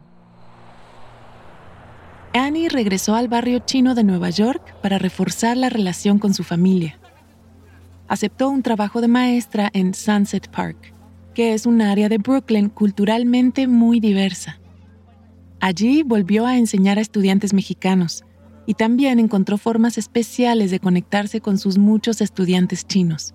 Annie 2.33 2.67
regresó 2.67 3.15
al 3.15 3.27
barrio 3.27 3.59
chino 3.59 3.93
de 3.93 4.03
Nueva 4.03 4.31
York 4.31 4.73
para 4.81 4.97
reforzar 4.97 5.55
la 5.55 5.69
relación 5.69 6.17
con 6.17 6.33
su 6.33 6.43
familia. 6.43 6.97
Aceptó 8.07 8.49
un 8.49 8.63
trabajo 8.63 9.01
de 9.01 9.07
maestra 9.07 9.69
en 9.73 9.93
Sunset 9.93 10.49
Park, 10.49 10.93
que 11.35 11.53
es 11.53 11.67
un 11.67 11.81
área 11.81 12.09
de 12.09 12.17
Brooklyn 12.17 12.69
culturalmente 12.69 13.67
muy 13.67 13.99
diversa. 13.99 14.59
Allí 15.63 16.03
volvió 16.03 16.45
a 16.45 16.57
enseñar 16.57 16.97
a 16.97 17.01
estudiantes 17.01 17.53
mexicanos 17.53 18.25
y 18.65 18.73
también 18.73 19.17
encontró 19.17 19.57
formas 19.57 19.97
especiales 19.97 20.71
de 20.71 20.79
conectarse 20.79 21.39
con 21.39 21.57
sus 21.57 21.77
muchos 21.77 22.19
estudiantes 22.19 22.85
chinos. 22.85 23.33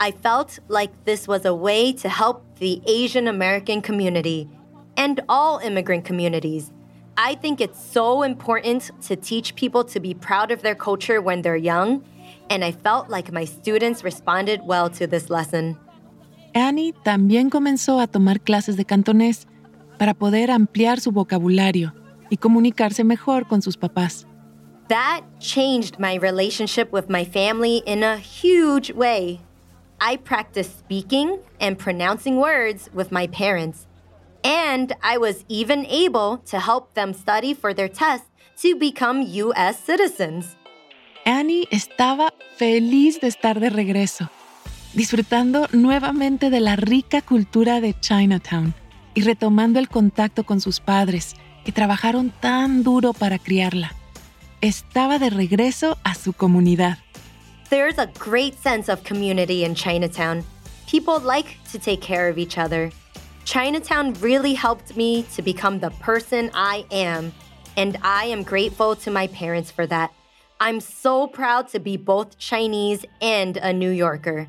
I 0.00 0.12
felt 0.12 0.60
like 0.70 0.94
this 1.04 1.28
was 1.28 1.44
a 1.44 1.52
way 1.52 1.92
to 1.92 2.08
help 2.08 2.42
the 2.58 2.80
Asian 2.86 3.28
American 3.28 3.82
community 3.82 4.48
and 4.96 5.20
all 5.28 5.60
immigrant 5.62 6.06
communities 6.06 6.72
I 7.22 7.34
think 7.34 7.60
it's 7.60 7.78
so 7.78 8.22
important 8.22 8.90
to 9.08 9.14
teach 9.14 9.54
people 9.54 9.84
to 9.92 10.00
be 10.00 10.14
proud 10.14 10.50
of 10.50 10.62
their 10.62 10.74
culture 10.74 11.20
when 11.20 11.42
they're 11.42 11.54
young, 11.54 12.02
and 12.48 12.64
I 12.64 12.72
felt 12.72 13.10
like 13.10 13.30
my 13.30 13.44
students 13.44 14.02
responded 14.02 14.62
well 14.64 14.88
to 14.90 15.06
this 15.06 15.28
lesson. 15.28 15.76
Annie 16.54 16.94
también 17.04 17.50
comenzó 17.50 18.00
a 18.00 18.06
tomar 18.06 18.40
clases 18.40 18.78
de 18.78 18.86
cantonés 18.86 19.46
para 20.00 20.14
poder 20.14 20.50
ampliar 20.50 20.98
su 20.98 21.12
vocabulario 21.12 21.92
y 22.30 22.38
comunicarse 22.38 23.04
mejor 23.04 23.46
con 23.46 23.60
sus 23.60 23.76
papás. 23.76 24.26
That 24.88 25.24
changed 25.40 25.98
my 25.98 26.16
relationship 26.18 26.90
with 26.90 27.10
my 27.10 27.26
family 27.26 27.82
in 27.84 28.02
a 28.02 28.16
huge 28.16 28.94
way. 28.94 29.40
I 30.00 30.16
practiced 30.16 30.78
speaking 30.78 31.40
and 31.60 31.76
pronouncing 31.76 32.38
words 32.38 32.88
with 32.94 33.10
my 33.10 33.28
parents. 33.28 33.86
And 34.42 34.94
I 35.02 35.18
was 35.18 35.44
even 35.48 35.84
able 35.84 36.38
to 36.46 36.58
help 36.58 36.94
them 36.94 37.12
study 37.12 37.52
for 37.52 37.74
their 37.74 37.90
test 37.90 38.24
to 38.62 38.76
become 38.76 39.20
US 39.20 39.78
citizens. 39.84 40.56
Annie 41.26 41.68
estaba 41.70 42.32
feliz 42.56 43.20
de 43.20 43.26
estar 43.26 43.60
de 43.60 43.68
regreso, 43.68 44.30
disfrutando 44.94 45.68
nuevamente 45.72 46.48
de 46.48 46.60
la 46.60 46.76
rica 46.76 47.20
cultura 47.20 47.82
de 47.82 47.92
Chinatown 48.00 48.72
y 49.14 49.22
retomando 49.22 49.78
el 49.78 49.88
contacto 49.88 50.44
con 50.44 50.60
sus 50.60 50.80
padres, 50.80 51.34
que 51.64 51.72
trabajaron 51.72 52.30
tan 52.40 52.82
duro 52.82 53.12
para 53.12 53.38
criarla. 53.38 53.92
Estaba 54.60 55.18
de 55.18 55.30
regreso 55.30 55.98
a 56.04 56.14
su 56.14 56.32
comunidad. 56.32 56.98
There's 57.70 57.98
a 57.98 58.06
great 58.18 58.54
sense 58.60 58.90
of 58.90 59.04
community 59.04 59.64
in 59.64 59.74
Chinatown. 59.74 60.44
People 60.90 61.20
like 61.20 61.56
to 61.72 61.78
take 61.78 62.00
care 62.00 62.28
of 62.28 62.36
each 62.36 62.58
other. 62.58 62.90
Chinatown 63.44 64.14
really 64.20 64.54
helped 64.54 64.96
me 64.96 65.24
to 65.34 65.42
become 65.42 65.78
the 65.78 65.90
person 66.00 66.50
I 66.52 66.84
am, 66.90 67.32
and 67.76 67.96
I 68.02 68.26
am 68.26 68.42
grateful 68.42 68.96
to 68.96 69.10
my 69.10 69.28
parents 69.28 69.70
for 69.70 69.86
that. 69.86 70.10
I'm 70.60 70.80
so 70.80 71.26
proud 71.26 71.68
to 71.68 71.80
be 71.80 71.96
both 71.96 72.38
Chinese 72.38 73.06
and 73.22 73.56
a 73.56 73.72
New 73.72 73.90
Yorker. 73.90 74.48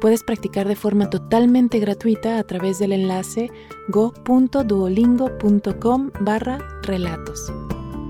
puedes 0.00 0.22
practicar 0.22 0.66
de 0.68 0.76
forma 0.76 1.10
totalmente 1.10 1.78
gratuita 1.78 2.38
a 2.38 2.44
través 2.44 2.78
del 2.78 2.92
enlace 2.92 3.50
go.duolingo.com 3.88 6.10
barra 6.20 6.58
relatos. 6.82 7.52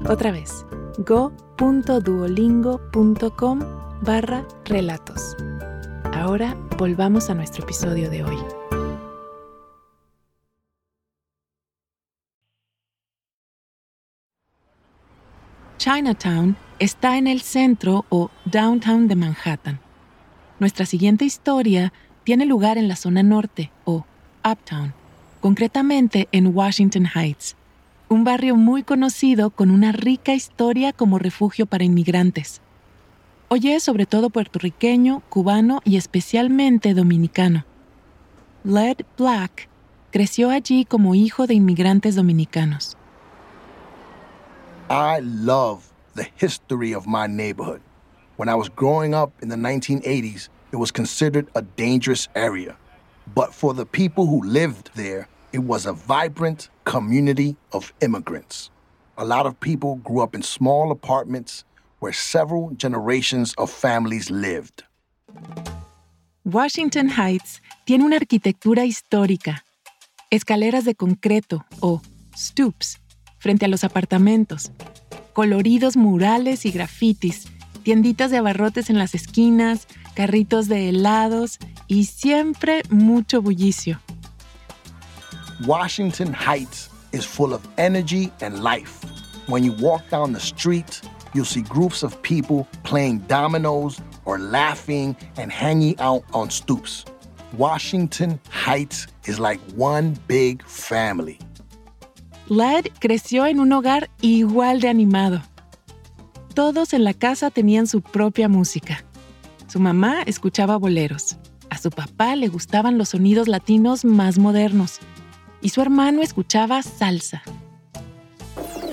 Otra 0.08 0.32
vez, 0.32 0.66
go.duolingo.com 0.98 3.60
barra 4.02 4.44
relatos. 4.64 5.36
Ahora 6.12 6.56
volvamos 6.78 7.30
a 7.30 7.34
nuestro 7.34 7.64
episodio 7.64 8.10
de 8.10 8.24
hoy. 8.24 8.36
Chinatown 15.78 16.56
está 16.78 17.16
en 17.16 17.26
el 17.26 17.40
centro 17.42 18.04
o 18.08 18.30
downtown 18.44 19.08
de 19.08 19.14
Manhattan. 19.14 19.85
Nuestra 20.58 20.86
siguiente 20.86 21.24
historia 21.24 21.92
tiene 22.24 22.46
lugar 22.46 22.78
en 22.78 22.88
la 22.88 22.96
zona 22.96 23.22
norte 23.22 23.70
o 23.84 24.06
uptown, 24.44 24.94
concretamente 25.40 26.28
en 26.32 26.56
Washington 26.56 27.06
Heights, 27.14 27.56
un 28.08 28.24
barrio 28.24 28.56
muy 28.56 28.82
conocido 28.82 29.50
con 29.50 29.70
una 29.70 29.92
rica 29.92 30.32
historia 30.34 30.92
como 30.92 31.18
refugio 31.18 31.66
para 31.66 31.84
inmigrantes. 31.84 32.62
Oye 33.48 33.78
sobre 33.80 34.06
todo 34.06 34.30
puertorriqueño, 34.30 35.22
cubano 35.28 35.80
y 35.84 35.96
especialmente 35.96 36.94
dominicano. 36.94 37.64
Led 38.64 38.96
Black 39.18 39.68
creció 40.10 40.50
allí 40.50 40.84
como 40.84 41.14
hijo 41.14 41.46
de 41.46 41.54
inmigrantes 41.54 42.16
dominicanos. 42.16 42.96
I 44.88 45.20
love 45.20 45.92
the 46.14 46.32
history 46.40 46.94
of 46.94 47.06
my 47.06 47.28
neighborhood. 47.28 47.80
When 48.36 48.50
I 48.50 48.54
was 48.54 48.68
growing 48.68 49.14
up 49.14 49.32
in 49.40 49.48
the 49.48 49.56
1980s, 49.56 50.50
it 50.70 50.76
was 50.76 50.90
considered 50.90 51.48
a 51.54 51.62
dangerous 51.62 52.28
area. 52.34 52.76
But 53.34 53.54
for 53.54 53.72
the 53.72 53.86
people 53.86 54.26
who 54.26 54.44
lived 54.44 54.90
there, 54.94 55.28
it 55.54 55.60
was 55.60 55.86
a 55.86 55.94
vibrant 55.94 56.68
community 56.84 57.56
of 57.72 57.94
immigrants. 58.02 58.70
A 59.16 59.24
lot 59.24 59.46
of 59.46 59.58
people 59.58 59.96
grew 60.04 60.20
up 60.20 60.34
in 60.34 60.42
small 60.42 60.90
apartments 60.90 61.64
where 62.00 62.12
several 62.12 62.72
generations 62.76 63.54
of 63.56 63.70
families 63.70 64.30
lived. 64.30 64.84
Washington 66.44 67.08
Heights 67.08 67.62
tiene 67.86 68.04
una 68.04 68.16
arquitectura 68.16 68.84
histórica. 68.84 69.64
Escaleras 70.30 70.84
de 70.84 70.94
concreto 70.94 71.64
o 71.80 72.02
stoops 72.36 73.00
frente 73.38 73.64
a 73.64 73.68
los 73.68 73.82
apartamentos, 73.82 74.70
coloridos 75.32 75.96
murales 75.96 76.66
y 76.66 76.70
grafitis, 76.70 77.46
tienditas 77.86 78.32
de 78.32 78.38
abarrotes 78.38 78.90
en 78.90 78.98
las 78.98 79.14
esquinas, 79.14 79.86
carritos 80.14 80.66
de 80.66 80.88
helados 80.88 81.60
y 81.86 82.06
siempre 82.06 82.82
mucho 82.90 83.40
bullicio. 83.40 84.00
Washington 85.64 86.34
Heights 86.34 86.90
is 87.12 87.24
full 87.24 87.54
of 87.54 87.60
energy 87.78 88.32
and 88.42 88.64
life. 88.64 89.06
When 89.46 89.62
you 89.62 89.72
walk 89.80 90.02
down 90.10 90.32
the 90.32 90.40
street, 90.40 91.00
you'll 91.32 91.44
see 91.44 91.62
groups 91.62 92.02
of 92.02 92.20
people 92.22 92.66
playing 92.82 93.20
dominoes 93.28 94.00
or 94.24 94.40
laughing 94.40 95.16
and 95.36 95.52
hanging 95.52 95.94
out 96.00 96.24
on 96.32 96.50
stoops. 96.50 97.04
Washington 97.56 98.40
Heights 98.50 99.06
is 99.26 99.38
like 99.38 99.60
one 99.76 100.18
big 100.26 100.64
family. 100.64 101.38
Led 102.48 102.90
creció 102.98 103.46
en 103.46 103.60
un 103.60 103.70
hogar 103.70 104.10
igual 104.22 104.80
de 104.80 104.88
animado. 104.88 105.40
Todos 106.56 106.94
en 106.94 107.04
la 107.04 107.12
casa 107.12 107.50
tenían 107.50 107.86
su 107.86 108.00
propia 108.00 108.48
música. 108.48 109.04
Su 109.68 109.78
mamá 109.78 110.22
escuchaba 110.22 110.78
boleros, 110.78 111.36
a 111.68 111.76
su 111.76 111.90
papá 111.90 112.34
le 112.34 112.48
gustaban 112.48 112.96
los 112.96 113.10
sonidos 113.10 113.46
latinos 113.46 114.06
más 114.06 114.38
modernos 114.38 115.00
y 115.60 115.68
su 115.68 115.82
hermano 115.82 116.22
escuchaba 116.22 116.82
salsa. 116.82 117.42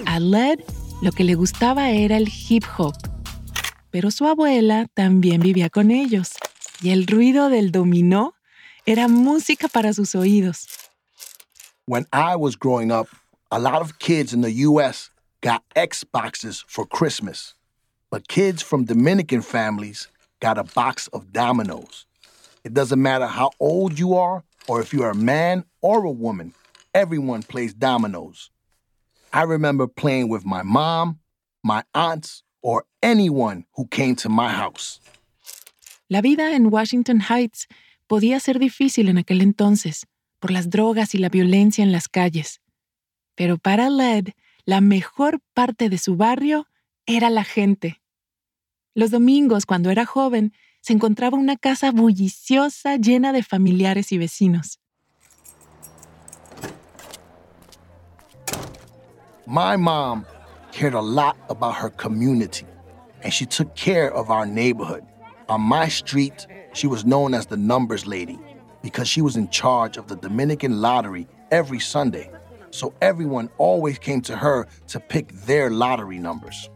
A 0.05 0.20
Led 0.20 0.60
lo 1.01 1.13
que 1.13 1.24
le 1.24 1.36
gustaba 1.36 1.89
era 1.91 2.17
el 2.17 2.29
hip 2.29 2.65
hop, 2.77 2.96
pero 3.91 4.12
su 4.12 4.27
abuela 4.27 4.88
también 4.93 5.39
vivía 5.39 5.70
con 5.70 5.89
ellos 5.89 6.32
y 6.82 6.89
el 6.89 7.08
ruido 7.08 7.48
del 7.48 7.72
dominó 7.72 8.34
era 8.86 9.08
música 9.08 9.70
para 9.70 9.93
sus 9.93 10.15
oídos. 10.15 10.67
When 11.86 12.08
I 12.12 12.36
was 12.38 12.58
growing 12.60 12.91
up, 12.91 13.08
a 13.51 13.58
lot 13.58 13.82
of 13.82 13.93
kids 14.00 14.34
in 14.34 14.41
the 14.41 14.67
US 14.67 15.12
got 15.43 15.62
Xboxes 15.75 16.63
for 16.67 16.85
Christmas, 16.85 17.53
but 18.09 18.29
kids 18.29 18.62
from 18.62 18.85
Dominican 18.85 19.41
families 19.41 20.07
got 20.39 20.57
a 20.57 20.63
box 20.63 21.09
of 21.12 21.33
dominoes. 21.33 22.05
It 22.63 22.73
doesn't 22.73 23.01
matter 23.01 23.27
how 23.27 23.51
old 23.59 24.00
you 24.00 24.15
are 24.15 24.43
or 24.69 24.79
if 24.79 24.93
you're 24.93 25.09
a 25.09 25.15
man 25.15 25.65
or 25.81 26.05
a 26.05 26.12
woman, 26.12 26.53
everyone 26.93 27.43
plays 27.43 27.73
dominoes. 27.73 28.51
I 29.33 29.43
remember 29.43 29.85
playing 29.85 30.29
with 30.29 30.45
my 30.45 30.63
mom, 30.63 31.19
my 31.62 31.83
aunts, 31.93 32.43
or 32.62 32.85
anyone 33.01 33.65
who 33.75 33.85
came 33.88 34.15
to 34.15 34.29
my 34.29 34.50
house. 34.50 35.01
La 36.09 36.21
vida 36.21 36.55
en 36.55 36.69
Washington 36.71 37.19
Heights 37.19 37.67
podía 38.07 38.39
ser 38.39 38.59
difícil 38.59 39.09
en 39.09 39.17
aquel 39.17 39.41
entonces 39.41 40.05
por 40.39 40.51
las 40.51 40.69
drogas 40.69 41.13
y 41.15 41.17
la 41.17 41.27
violencia 41.27 41.83
en 41.83 41.91
las 41.91 42.07
calles. 42.07 42.62
Pero 43.35 43.57
para 43.57 43.89
Led, 43.89 44.29
la 44.65 44.82
mejor 44.82 45.41
parte 45.53 45.89
de 45.89 45.98
su 45.98 46.15
barrio 46.15 46.67
era 47.05 47.29
la 47.29 47.43
gente. 47.43 48.01
Los 48.96 49.12
domingos, 49.12 49.65
cuando 49.65 49.89
era 49.89 50.05
joven, 50.05 50.53
se 50.82 50.93
encontraba 50.93 51.38
una 51.38 51.58
casa 51.58 51.91
bulliciosa 51.91 52.98
llena 52.98 53.34
de 53.34 53.43
familiares 53.43 54.12
y 54.12 54.17
vecinos. 54.17 54.79
My 59.46 59.75
mom 59.75 60.25
cared 60.72 60.93
a 60.93 61.01
lot 61.01 61.36
about 61.50 61.75
her 61.75 61.89
community, 61.89 62.65
and 63.24 63.34
she 63.34 63.46
took 63.46 63.75
care 63.75 64.10
of 64.13 64.29
our 64.29 64.46
neighborhood. 64.46 65.03
On 65.50 65.62
my 65.62 65.89
street, 65.89 66.48
she 66.74 66.88
was 66.88 67.03
known 67.03 67.34
as 67.34 67.48
the 67.48 67.58
numbers 67.58 68.08
lady 68.08 68.39
because 68.82 69.08
she 69.08 69.22
was 69.22 69.36
in 69.36 69.50
charge 69.50 69.98
of 69.98 70.08
the 70.08 70.15
Dominican 70.15 70.82
lottery 70.82 71.27
every 71.51 71.79
Sunday. 71.79 72.29
So 72.74 72.92
everyone 73.01 73.51
always 73.60 74.00
came 74.00 74.20
to 74.22 74.36
her 74.36 74.65
to 74.88 75.00
pick 75.00 75.32
their 75.46 75.70
lottery 75.70 76.18
numbers. 76.18 76.72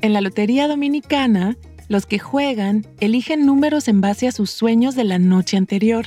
En 0.00 0.14
la 0.14 0.22
Lotería 0.22 0.66
Dominicana, 0.66 1.56
los 1.88 2.06
que 2.06 2.18
juegan 2.18 2.86
eligen 3.00 3.44
números 3.44 3.86
en 3.88 4.00
base 4.00 4.28
a 4.28 4.32
sus 4.32 4.50
sueños 4.50 4.94
de 4.94 5.04
la 5.04 5.18
noche 5.18 5.58
anterior. 5.58 6.06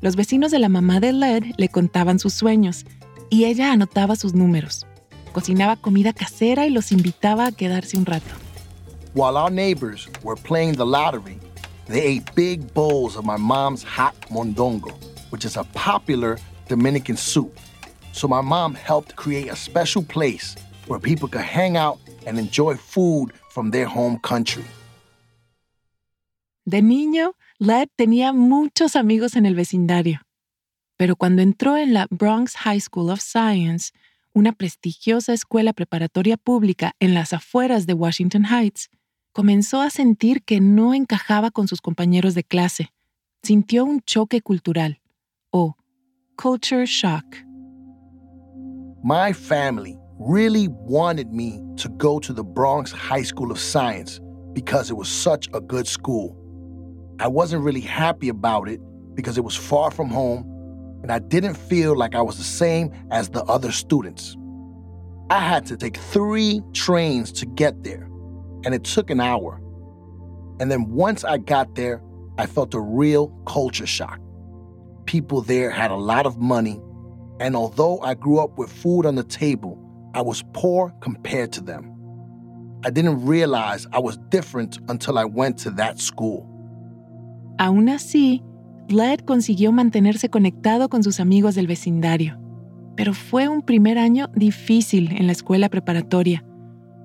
Los 0.00 0.16
vecinos 0.16 0.50
de 0.50 0.58
la 0.58 0.70
mamá 0.70 0.98
de 0.98 1.12
Led 1.12 1.44
le 1.58 1.68
contaban 1.68 2.18
sus 2.18 2.32
sueños 2.32 2.86
y 3.28 3.44
ella 3.44 3.70
anotaba 3.70 4.16
sus 4.16 4.32
números. 4.32 4.86
Cocinaba 5.32 5.76
comida 5.76 6.14
casera 6.14 6.66
y 6.66 6.70
los 6.70 6.90
invitaba 6.90 7.48
a 7.48 7.52
quedarse 7.52 7.98
un 7.98 8.06
rato. 8.06 8.34
While 9.12 9.36
our 9.36 9.50
neighbors 9.50 10.08
were 10.22 10.40
playing 10.40 10.76
the 10.76 10.86
lottery, 10.86 11.38
they 11.86 12.00
ate 12.00 12.34
big 12.34 12.72
bowls 12.72 13.14
of 13.14 13.26
my 13.26 13.36
mom's 13.36 13.84
hot 13.84 14.14
mondongo, 14.30 14.94
which 15.30 15.44
is 15.44 15.58
a 15.58 15.64
popular 15.74 16.38
Dominican 16.66 17.18
soup. 17.18 17.54
So 18.12 18.28
my 18.28 18.42
mom 18.42 18.74
helped 18.74 19.16
create 19.16 19.50
a 19.50 19.56
special 19.56 20.02
place 20.02 20.54
where 20.86 21.00
people 21.00 21.28
could 21.28 21.44
hang 21.44 21.76
out 21.76 21.98
and 22.26 22.38
enjoy 22.38 22.76
food 22.76 23.32
from 23.50 23.70
their 23.70 23.86
home 23.86 24.18
country. 24.22 24.64
De 26.64 26.80
niño, 26.80 27.34
Led 27.58 27.88
tenía 27.96 28.32
muchos 28.32 28.94
amigos 28.96 29.34
en 29.36 29.46
el 29.46 29.54
vecindario. 29.54 30.20
Pero 30.96 31.16
cuando 31.16 31.42
entró 31.42 31.76
en 31.76 31.92
la 31.94 32.06
Bronx 32.10 32.54
High 32.56 32.80
School 32.80 33.10
of 33.10 33.20
Science, 33.20 33.90
una 34.34 34.52
prestigiosa 34.52 35.32
escuela 35.32 35.72
preparatoria 35.72 36.36
pública 36.36 36.92
en 37.00 37.14
las 37.14 37.32
afueras 37.32 37.86
de 37.86 37.94
Washington 37.94 38.44
Heights, 38.44 38.88
comenzó 39.32 39.80
a 39.80 39.90
sentir 39.90 40.42
que 40.42 40.60
no 40.60 40.94
encajaba 40.94 41.50
con 41.50 41.66
sus 41.66 41.80
compañeros 41.80 42.34
de 42.34 42.44
clase. 42.44 42.92
Sintió 43.42 43.84
un 43.84 44.00
choque 44.02 44.40
cultural, 44.40 45.00
o 45.50 45.76
culture 46.36 46.86
shock. 46.86 47.24
My 49.04 49.32
family 49.32 49.98
really 50.20 50.68
wanted 50.68 51.32
me 51.32 51.60
to 51.78 51.88
go 51.88 52.20
to 52.20 52.32
the 52.32 52.44
Bronx 52.44 52.92
High 52.92 53.22
School 53.22 53.50
of 53.50 53.58
Science 53.58 54.20
because 54.52 54.90
it 54.90 54.94
was 54.94 55.08
such 55.08 55.48
a 55.52 55.60
good 55.60 55.88
school. 55.88 56.36
I 57.18 57.26
wasn't 57.26 57.64
really 57.64 57.80
happy 57.80 58.28
about 58.28 58.68
it 58.68 58.80
because 59.16 59.36
it 59.36 59.44
was 59.44 59.56
far 59.56 59.90
from 59.90 60.08
home 60.08 60.48
and 61.02 61.10
I 61.10 61.18
didn't 61.18 61.54
feel 61.54 61.96
like 61.96 62.14
I 62.14 62.22
was 62.22 62.38
the 62.38 62.44
same 62.44 62.92
as 63.10 63.28
the 63.30 63.42
other 63.44 63.72
students. 63.72 64.36
I 65.30 65.40
had 65.40 65.66
to 65.66 65.76
take 65.76 65.96
three 65.96 66.62
trains 66.72 67.32
to 67.32 67.46
get 67.46 67.82
there, 67.82 68.08
and 68.64 68.74
it 68.74 68.84
took 68.84 69.10
an 69.10 69.20
hour. 69.20 69.60
And 70.60 70.70
then 70.70 70.90
once 70.90 71.24
I 71.24 71.38
got 71.38 71.74
there, 71.74 72.00
I 72.38 72.46
felt 72.46 72.72
a 72.74 72.80
real 72.80 73.28
culture 73.46 73.86
shock. 73.86 74.20
People 75.06 75.40
there 75.40 75.70
had 75.70 75.90
a 75.90 75.96
lot 75.96 76.24
of 76.24 76.38
money, 76.38 76.80
and 77.42 77.56
although 77.56 77.98
I 78.02 78.14
grew 78.14 78.38
up 78.38 78.56
with 78.56 78.70
food 78.70 79.04
on 79.04 79.16
the 79.16 79.24
table, 79.24 79.76
I 80.14 80.22
was 80.22 80.44
poor 80.52 80.94
compared 81.00 81.50
to 81.52 81.60
them. 81.60 81.90
I 82.84 82.90
didn't 82.90 83.26
realize 83.26 83.86
I 83.92 83.98
was 83.98 84.16
different 84.30 84.78
until 84.88 85.18
I 85.18 85.24
went 85.24 85.58
to 85.64 85.70
that 85.72 85.98
school. 85.98 86.46
Aún 87.58 87.88
así, 87.88 88.42
Led 88.88 89.20
consiguió 89.20 89.72
mantenerse 89.72 90.28
conectado 90.28 90.88
con 90.88 91.02
sus 91.02 91.18
amigos 91.18 91.54
del 91.54 91.66
vecindario. 91.66 92.38
Pero 92.96 93.12
fue 93.14 93.48
un 93.48 93.62
primer 93.62 93.98
año 93.98 94.28
difícil 94.34 95.10
en 95.12 95.26
la 95.26 95.32
escuela 95.32 95.68
preparatoria, 95.68 96.44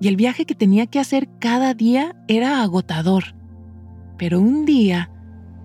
y 0.00 0.06
el 0.08 0.16
viaje 0.16 0.44
que 0.44 0.54
tenía 0.54 0.86
que 0.86 1.00
hacer 1.00 1.28
cada 1.40 1.74
día 1.74 2.14
era 2.28 2.62
agotador. 2.62 3.34
Pero 4.18 4.38
un 4.40 4.64
día, 4.64 5.10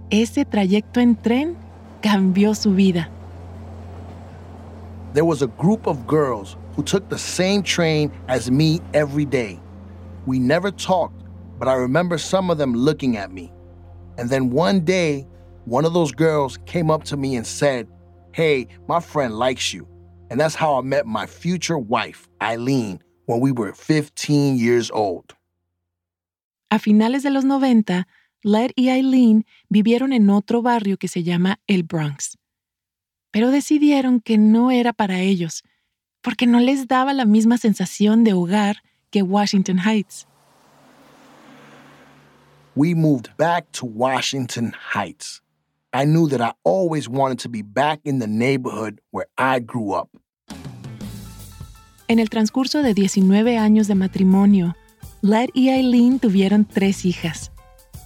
ese 0.10 0.46
trayecto 0.46 1.00
en 1.00 1.16
tren 1.16 1.56
cambió 2.02 2.56
su 2.56 2.74
vida. 2.74 3.10
There 5.14 5.26
was 5.26 5.44
a 5.44 5.48
group 5.48 5.88
of 5.88 6.08
girls 6.08 6.58
who 6.76 6.82
took 6.82 7.08
the 7.08 7.20
same 7.20 7.62
train 7.62 8.12
as 8.28 8.50
me 8.50 8.82
every 8.96 9.26
day. 9.26 9.60
We 10.26 10.40
never 10.40 10.72
talked, 10.72 11.24
but 11.60 11.68
I 11.68 11.76
remember 11.76 12.18
some 12.18 12.50
of 12.50 12.58
them 12.58 12.74
looking 12.74 13.16
at 13.16 13.32
me. 13.32 13.54
And 14.18 14.28
then 14.28 14.50
one 14.50 14.80
day, 14.80 15.28
one 15.66 15.86
of 15.86 15.94
those 15.94 16.12
girls 16.12 16.58
came 16.66 16.90
up 16.90 17.04
to 17.06 17.18
me 17.18 17.36
and 17.36 17.46
said, 17.46 17.88
Hey, 18.32 18.68
my 18.88 19.00
friend 19.00 19.38
likes 19.38 19.72
you. 19.72 19.88
And 20.32 20.40
that's 20.40 20.56
how 20.56 20.80
I 20.80 20.82
met 20.82 21.06
my 21.06 21.28
future 21.28 21.78
wife, 21.78 22.28
Eileen, 22.42 23.00
when 23.28 23.40
we 23.40 23.52
were 23.52 23.72
15 23.74 24.58
years 24.58 24.90
old. 24.90 25.36
A 26.72 26.80
finales 26.80 27.22
de 27.22 27.30
los 27.30 27.44
90, 27.44 28.08
Led 28.44 28.72
y 28.76 28.90
Eileen 28.90 29.46
vivieron 29.70 30.12
en 30.12 30.28
otro 30.32 30.64
barrio 30.64 30.98
que 30.98 31.08
se 31.08 31.22
llama 31.22 31.60
el 31.68 31.84
Bronx. 31.84 32.36
Pero 33.34 33.50
decidieron 33.50 34.22
que 34.22 34.38
no 34.38 34.70
era 34.70 34.94
para 34.94 35.20
ellos, 35.20 35.64
porque 36.22 36.46
no 36.46 36.60
les 36.60 36.88
daba 36.88 37.14
la 37.14 37.26
misma 37.26 37.58
sensación 37.58 38.24
de 38.24 38.34
hogar 38.34 38.84
que 39.10 39.24
Washington 39.24 39.80
Heights. 39.80 40.28
We 42.76 42.94
moved 42.94 43.30
back 43.38 43.66
to 43.72 43.88
Washington 43.88 44.74
Heights. 44.94 45.42
I 45.92 46.06
knew 46.06 46.30
that 46.30 46.42
I 46.42 46.54
always 46.64 47.10
wanted 47.10 47.40
to 47.40 47.50
be 47.50 47.64
back 47.64 48.02
in 48.04 48.20
the 48.20 48.28
neighborhood 48.28 49.02
where 49.12 49.28
I 49.36 49.60
grew 49.60 49.96
up. 49.96 50.10
En 52.08 52.20
el 52.20 52.30
transcurso 52.30 52.84
de 52.84 52.94
19 52.94 53.58
años 53.58 53.88
de 53.88 53.96
matrimonio, 53.96 54.76
Led 55.22 55.50
y 55.56 55.70
Eileen 55.70 56.20
tuvieron 56.20 56.66
tres 56.66 57.04
hijas. 57.04 57.52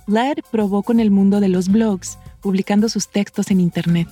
Led 0.07 0.37
probó 0.51 0.83
con 0.83 1.01
el 1.01 1.11
mundo 1.11 1.41
de 1.41 1.49
los 1.49 1.67
blogs, 1.67 2.17
publicando 2.41 2.87
sus 2.87 3.09
textos 3.09 3.51
en 3.51 3.59
Internet. 3.59 4.07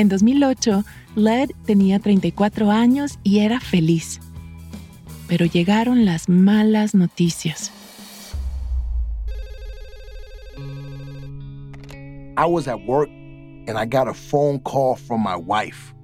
En 0.00 0.08
2008, 0.08 0.82
Led 1.14 1.50
tenía 1.66 1.98
34 1.98 2.70
años 2.70 3.18
y 3.22 3.40
era 3.40 3.60
feliz. 3.60 4.18
Pero 5.28 5.44
llegaron 5.44 6.06
las 6.06 6.26
malas 6.26 6.94
noticias. 6.94 7.70
I 12.38 12.46
was 12.46 12.66
at 12.66 12.80
work 12.86 13.10
and 13.68 13.76
I 13.76 13.84
got 13.84 14.08
a 14.08 14.14
phone 14.14 14.60
call 14.60 14.96
from 14.96 15.20
my 15.20 15.36
wife. 15.36 15.94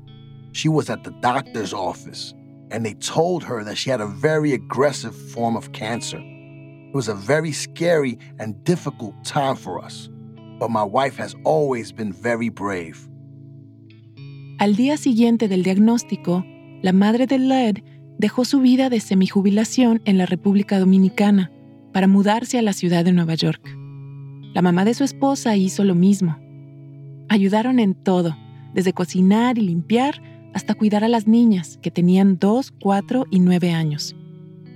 She 0.53 0.69
was 0.69 0.91
at 0.91 1.03
the 1.03 1.13
doctor's 1.23 1.73
office 1.73 2.35
and 2.71 2.85
they 2.85 2.93
told 2.97 3.43
her 3.45 3.65
that 3.65 3.79
she 3.79 3.89
had 3.89 4.03
a 4.03 4.07
very 4.07 4.53
aggressive 4.53 5.17
form 5.33 5.57
of 5.57 5.73
cancer. 5.73 6.21
It 6.21 6.95
was 6.95 7.09
a 7.09 7.15
very 7.15 7.53
scary 7.53 8.19
and 8.39 8.63
difficult 8.63 9.15
time 9.25 9.57
for 9.57 9.83
us, 9.83 10.11
but 10.59 10.71
my 10.71 10.85
wife 10.85 11.17
has 11.17 11.35
always 11.45 11.93
been 11.93 12.13
very 12.13 12.51
brave. 12.51 13.09
Al 14.59 14.75
día 14.75 14.97
siguiente 14.97 15.49
del 15.49 15.63
diagnóstico, 15.63 16.43
la 16.81 16.95
madre 16.95 17.27
de 17.27 17.39
Led 17.39 17.77
dejó 18.19 18.47
su 18.47 18.61
vida 18.61 18.89
de 18.89 19.01
semijubilación 19.01 20.01
en 20.07 20.17
la 20.17 20.25
República 20.25 20.79
Dominicana 20.79 21.53
para 21.93 22.09
mudarse 22.09 22.59
a 22.59 22.63
la 22.63 22.73
ciudad 22.73 23.05
de 23.05 23.13
Nueva 23.13 23.35
York. 23.35 23.77
La 24.55 24.63
mamá 24.63 24.87
de 24.87 24.95
su 24.95 25.05
esposa 25.05 25.57
hizo 25.57 25.85
lo 25.85 25.95
mismo. 25.95 26.39
Ayudaron 27.29 27.79
en 27.79 27.95
todo, 27.95 28.35
desde 28.73 28.95
cocinar 28.95 29.59
y 29.59 29.61
limpiar 29.61 30.23
hasta 30.55 30.73
cuidar 30.73 31.05
a 31.05 31.09
las 31.09 31.27
niñas, 31.27 31.79
que 31.83 31.91
tenían 31.91 32.39
2, 32.39 32.73
4 32.81 33.27
y 33.31 33.41
9 33.41 33.73
años. 33.73 34.17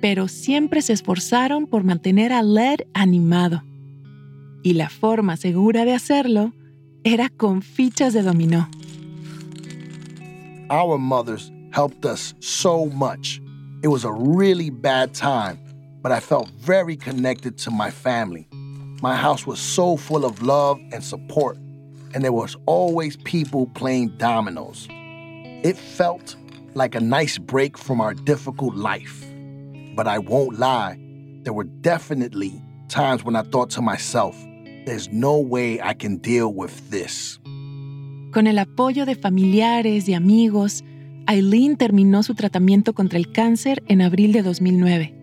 Pero 0.02 0.28
siempre 0.28 0.82
se 0.82 0.92
esforzaron 0.92 1.66
por 1.66 1.84
mantener 1.84 2.34
a 2.34 2.42
Led 2.42 2.80
animado. 2.92 3.64
Y 4.62 4.74
la 4.74 4.90
forma 4.90 5.38
segura 5.38 5.86
de 5.86 5.94
hacerlo 5.94 6.52
era 7.02 7.30
con 7.30 7.62
fichas 7.62 8.12
de 8.12 8.20
dominó. 8.22 8.68
Our 10.70 10.98
mothers 10.98 11.50
helped 11.72 12.06
us 12.06 12.33
so 12.38 12.87
much. 12.87 13.40
It 13.83 13.88
was 13.88 14.04
a 14.04 14.12
really 14.12 14.70
bad 14.70 15.12
time, 15.14 15.59
but 16.00 16.12
I 16.12 16.20
felt 16.20 16.48
very 16.50 16.96
connected 16.96 17.59
to 17.59 17.72
my 17.72 17.90
family. 17.90 18.46
My 19.02 19.16
house 19.16 19.44
was 19.48 19.59
so 19.59 19.96
full 19.96 20.24
of 20.24 20.42
love 20.42 20.78
and 20.92 21.02
support, 21.02 21.56
and 22.14 22.22
there 22.22 22.33
was 22.33 22.56
always 22.66 23.16
people 23.16 23.66
playing 23.74 24.16
dominoes. 24.16 24.87
It 24.90 25.76
felt 25.76 26.37
like 26.74 26.94
a 26.94 27.00
nice 27.00 27.37
break 27.37 27.76
from 27.76 28.00
our 28.00 28.14
difficult 28.14 28.76
life. 28.76 29.24
But 29.96 30.06
I 30.06 30.18
won't 30.18 30.61
lie, 30.61 31.00
there 31.42 31.52
were 31.52 31.64
definitely 31.64 32.62
times 32.88 33.24
when 33.24 33.35
I 33.35 33.42
thought 33.42 33.70
to 33.70 33.83
myself, 33.83 34.37
there's 34.87 35.09
no 35.09 35.37
way 35.37 35.80
I 35.80 35.94
can 35.94 36.18
deal 36.18 36.54
with 36.54 36.90
this. 36.90 37.39
Con 38.32 38.46
el 38.46 38.60
apoyo 38.60 39.06
de 39.06 39.16
familiares 39.16 40.08
y 40.08 40.14
amigos, 40.14 40.84
Eileen 41.26 41.76
terminó 41.76 42.22
su 42.22 42.34
tratamiento 42.34 42.94
contra 42.94 43.18
el 43.18 43.32
cáncer 43.32 43.82
en 43.88 44.02
abril 44.02 44.32
de 44.32 44.42
2009 44.42 45.14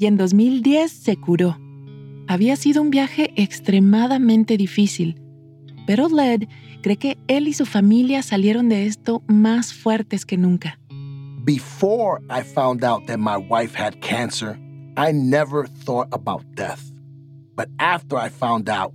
y 0.00 0.06
en 0.06 0.16
2010 0.16 0.90
se 0.90 1.16
curó. 1.16 1.56
Había 2.26 2.56
sido 2.56 2.82
un 2.82 2.90
viaje 2.90 3.32
extremadamente 3.36 4.56
difícil, 4.56 5.20
pero 5.86 6.08
Led 6.08 6.48
cree 6.82 6.96
que 6.96 7.16
él 7.28 7.46
y 7.46 7.52
su 7.52 7.64
familia 7.64 8.22
salieron 8.22 8.68
de 8.68 8.86
esto 8.86 9.22
más 9.28 9.72
fuertes 9.72 10.26
que 10.26 10.36
nunca. 10.36 10.80
Before 11.44 12.20
I 12.28 12.42
found 12.42 12.82
out 12.82 13.06
that 13.06 13.18
my 13.18 13.36
wife 13.36 13.76
had 13.76 14.00
cancer, 14.00 14.58
I 14.96 15.12
never 15.12 15.68
thought 15.68 16.08
about 16.12 16.42
death. 16.56 16.92
But 17.54 17.68
after 17.78 18.16
I 18.16 18.30
found 18.30 18.68
out, 18.68 18.92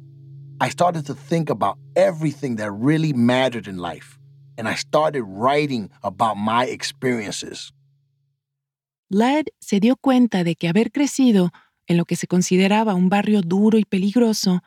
I 0.59 0.69
started 0.69 1.05
to 1.05 1.13
think 1.13 1.49
about 1.49 1.77
everything 1.97 2.55
that 2.57 2.71
really 2.71 3.11
mattered 3.11 3.67
in 3.67 3.77
life, 3.77 4.17
and 4.57 4.69
I 4.69 4.75
started 4.75 5.23
writing 5.23 5.89
about 6.03 6.37
my 6.37 6.65
experiences. 6.65 7.73
Led 9.09 9.47
se 9.59 9.79
dio 9.79 9.95
cuenta 9.95 10.43
de 10.43 10.55
que 10.55 10.69
haber 10.69 10.91
crecido 10.91 11.51
en 11.87 11.97
lo 11.97 12.05
que 12.05 12.15
se 12.15 12.27
consideraba 12.27 12.93
un 12.93 13.09
barrio 13.09 13.41
duro 13.41 13.77
y 13.77 13.85
peligroso 13.85 14.61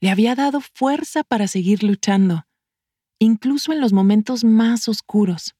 le 0.00 0.10
había 0.10 0.34
dado 0.34 0.60
fuerza 0.60 1.24
para 1.24 1.48
seguir 1.48 1.82
luchando 1.82 2.44
incluso 3.18 3.72
en 3.72 3.80
los 3.80 3.92
momentos 3.92 4.44
más 4.44 4.88
oscuros. 4.88 5.54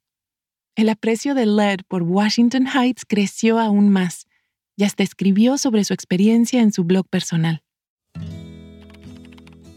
El 0.77 0.89
aprecio 0.89 1.35
de 1.35 1.47
Led 1.47 1.81
por 1.89 2.03
Washington 2.03 2.67
Heights 2.67 3.05
creció 3.07 3.59
aún 3.59 3.89
más 3.89 4.27
y 4.77 4.85
hasta 4.85 5.03
escribió 5.03 5.57
sobre 5.57 5.85
su 5.85 5.95
experiencia 5.95 6.61
en 6.61 6.73
su 6.73 6.85
blog 6.85 7.09
personal. 7.09 7.63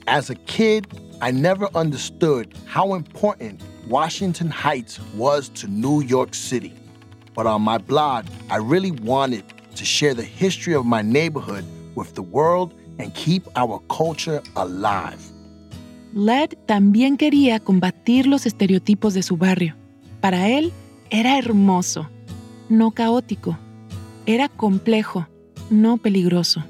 As 0.08 0.30
a 0.30 0.36
kid, 0.36 0.86
I 1.20 1.32
never 1.32 1.68
understood 1.74 2.54
how 2.68 2.94
important 2.94 3.64
Washington 3.88 4.52
Heights 4.52 5.00
was 5.16 5.50
to 5.50 5.68
New 5.68 6.02
York 6.02 6.36
City. 6.36 6.76
But 7.34 7.48
on 7.48 7.64
my 7.64 7.80
blog, 7.80 8.26
I 8.52 8.58
really 8.58 8.92
wanted 8.92 9.44
to 9.76 9.84
share 9.84 10.14
the 10.14 10.24
history 10.24 10.76
of 10.76 10.86
my 10.86 11.02
neighborhood 11.02 11.66
with 11.96 12.14
the 12.14 12.22
world 12.22 12.76
and 13.00 13.16
keep 13.16 13.48
our 13.56 13.82
culture 13.90 14.44
alive. 14.56 15.20
Led 16.14 16.56
también 16.68 17.18
quería 17.18 17.60
combatir 17.60 18.28
los 18.28 18.46
estereotipos 18.46 19.16
de 19.16 19.24
su 19.24 19.38
barrio. 19.38 19.74
Para 20.22 20.50
él 20.50 20.72
era 21.10 21.40
hermoso, 21.40 22.08
no 22.70 22.92
caótico. 22.92 23.58
Era 24.28 24.50
complejo, 24.50 25.26
no 25.72 25.98
peligroso. 25.98 26.64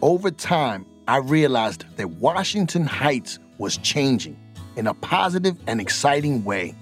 Over 0.00 0.30
time, 0.30 0.86
I 1.06 1.18
realized 1.18 1.84
that 1.96 2.08
Washington 2.20 2.86
Heights 2.86 3.38
was 3.60 3.76
changing 3.78 4.36
in 4.76 4.88
a 4.88 4.94
positive 4.94 5.56
and 5.66 5.80
exciting 5.80 6.42
way. 6.44 6.74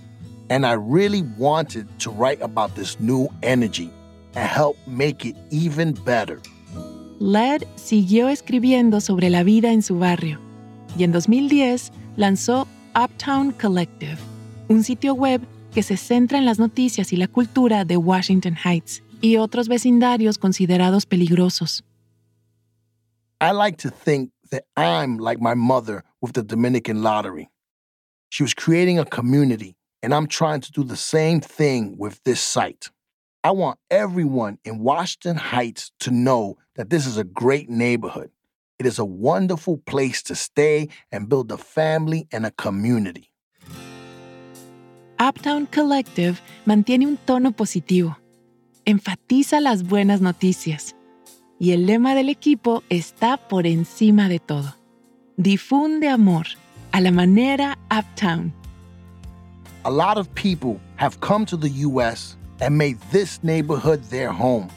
And 0.48 0.64
I 0.64 0.74
really 0.74 1.22
wanted 1.36 1.86
to 2.00 2.10
write 2.10 2.40
about 2.40 2.74
this 2.74 2.98
new 3.00 3.28
energy 3.42 3.90
and 4.34 4.48
help 4.48 4.78
make 4.86 5.26
it 5.26 5.36
even 5.50 5.92
better. 6.06 6.40
Led 7.18 7.66
siguió 7.74 8.28
escribiendo 8.28 9.00
sobre 9.00 9.28
la 9.28 9.42
vida 9.42 9.72
en 9.72 9.82
su 9.82 9.98
barrio 9.98 10.38
y 10.96 11.02
en 11.02 11.12
2010 11.12 11.90
lanzó 12.16 12.66
Uptown 12.94 13.52
Collective, 13.52 14.16
un 14.68 14.84
sitio 14.84 15.14
web 15.14 15.42
que 15.74 15.82
se 15.82 15.96
centra 15.96 16.38
en 16.38 16.46
las 16.46 16.58
noticias 16.58 17.12
y 17.12 17.16
la 17.16 17.26
cultura 17.26 17.84
de 17.84 17.96
Washington 17.96 18.56
Heights 18.64 19.02
y 19.20 19.36
otros 19.36 19.68
vecindarios 19.68 20.38
considerados 20.38 21.04
peligrosos. 21.04 21.84
I 23.40 23.52
like 23.52 23.76
to 23.82 23.90
think 23.90 24.30
that 24.50 24.64
I'm 24.76 25.18
like 25.18 25.40
my 25.40 25.54
mother 25.54 26.04
with 26.20 26.32
the 26.32 26.42
Dominican 26.42 27.02
lottery. 27.02 27.50
She 28.30 28.42
was 28.42 28.54
creating 28.54 28.98
a 28.98 29.04
community, 29.04 29.76
and 30.02 30.14
I'm 30.14 30.26
trying 30.26 30.60
to 30.60 30.72
do 30.72 30.84
the 30.84 30.96
same 30.96 31.40
thing 31.40 31.96
with 31.98 32.22
this 32.24 32.40
site. 32.40 32.90
I 33.44 33.52
want 33.52 33.78
everyone 33.90 34.58
in 34.64 34.80
Washington 34.80 35.36
Heights 35.36 35.92
to 36.00 36.10
know 36.10 36.58
that 36.76 36.90
this 36.90 37.06
is 37.06 37.16
a 37.16 37.24
great 37.24 37.70
neighborhood. 37.70 38.30
It 38.78 38.86
is 38.86 38.98
a 38.98 39.04
wonderful 39.04 39.78
place 39.78 40.22
to 40.24 40.34
stay 40.34 40.88
and 41.10 41.28
build 41.28 41.50
a 41.50 41.58
family 41.58 42.28
and 42.30 42.46
a 42.46 42.50
community. 42.50 43.32
Uptown 45.18 45.66
Collective 45.66 46.40
mantiene 46.64 47.06
un 47.06 47.16
tono 47.16 47.50
positivo, 47.50 48.16
enfatiza 48.84 49.60
las 49.60 49.82
buenas 49.82 50.20
noticias 50.20 50.94
y 51.58 51.72
el 51.72 51.86
lema 51.86 52.14
del 52.14 52.28
equipo 52.28 52.84
está 52.88 53.36
por 53.36 53.66
encima 53.66 54.28
de 54.28 54.38
todo. 54.38 54.77
Difunde 55.40 56.12
amor 56.12 56.42
a 56.92 57.00
la 57.00 57.12
manera 57.12 57.76
Uptown. 57.92 58.52
A 59.84 59.90
lot 59.90 60.18
of 60.18 60.34
people 60.34 60.80
have 60.96 61.20
come 61.20 61.46
to 61.46 61.56
the 61.56 61.68
U.S. 61.86 62.36
and 62.60 62.76
made 62.76 62.98
this 63.12 63.40
neighborhood 63.44 64.02
their 64.10 64.32
home. 64.32 64.68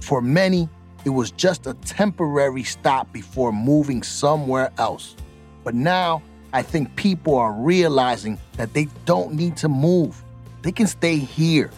For 0.00 0.22
many, 0.22 0.70
it 1.04 1.10
was 1.10 1.30
just 1.30 1.66
a 1.66 1.74
temporary 1.84 2.62
stop 2.62 3.12
before 3.12 3.52
moving 3.52 4.02
somewhere 4.02 4.72
else. 4.78 5.16
But 5.64 5.74
now, 5.74 6.22
I 6.54 6.62
think 6.62 6.96
people 6.96 7.34
are 7.34 7.52
realizing 7.52 8.38
that 8.56 8.72
they 8.72 8.88
don't 9.04 9.34
need 9.34 9.58
to 9.58 9.68
move. 9.68 10.24
They 10.62 10.72
can 10.72 10.86
stay 10.86 11.16
here. 11.16 11.70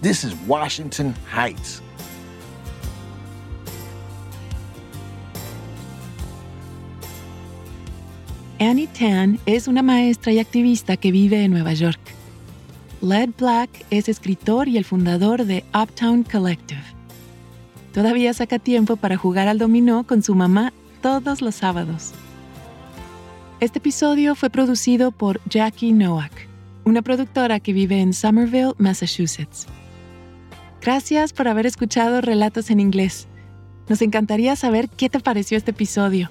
This 0.00 0.22
is 0.22 0.32
Washington 0.46 1.12
Heights. 1.28 1.82
Annie 8.60 8.88
Tan 8.88 9.38
es 9.46 9.68
una 9.68 9.82
maestra 9.84 10.32
y 10.32 10.40
activista 10.40 10.96
que 10.96 11.12
vive 11.12 11.44
en 11.44 11.52
Nueva 11.52 11.74
York. 11.74 12.00
Led 13.00 13.30
Black 13.38 13.70
es 13.90 14.08
escritor 14.08 14.66
y 14.66 14.76
el 14.76 14.84
fundador 14.84 15.44
de 15.44 15.64
Uptown 15.72 16.24
Collective. 16.24 16.82
Todavía 17.94 18.34
saca 18.34 18.58
tiempo 18.58 18.96
para 18.96 19.16
jugar 19.16 19.46
al 19.46 19.58
dominó 19.58 20.04
con 20.04 20.24
su 20.24 20.34
mamá 20.34 20.72
todos 21.02 21.40
los 21.40 21.54
sábados. 21.54 22.12
Este 23.60 23.78
episodio 23.78 24.34
fue 24.34 24.50
producido 24.50 25.12
por 25.12 25.40
Jackie 25.48 25.92
Nowak, 25.92 26.48
una 26.84 27.02
productora 27.02 27.60
que 27.60 27.72
vive 27.72 28.00
en 28.00 28.12
Somerville, 28.12 28.74
Massachusetts. 28.76 29.66
Gracias 30.80 31.32
por 31.32 31.46
haber 31.46 31.66
escuchado 31.66 32.20
Relatos 32.20 32.70
en 32.70 32.80
Inglés. 32.80 33.28
Nos 33.88 34.02
encantaría 34.02 34.56
saber 34.56 34.88
qué 34.88 35.08
te 35.08 35.20
pareció 35.20 35.56
este 35.56 35.70
episodio. 35.70 36.30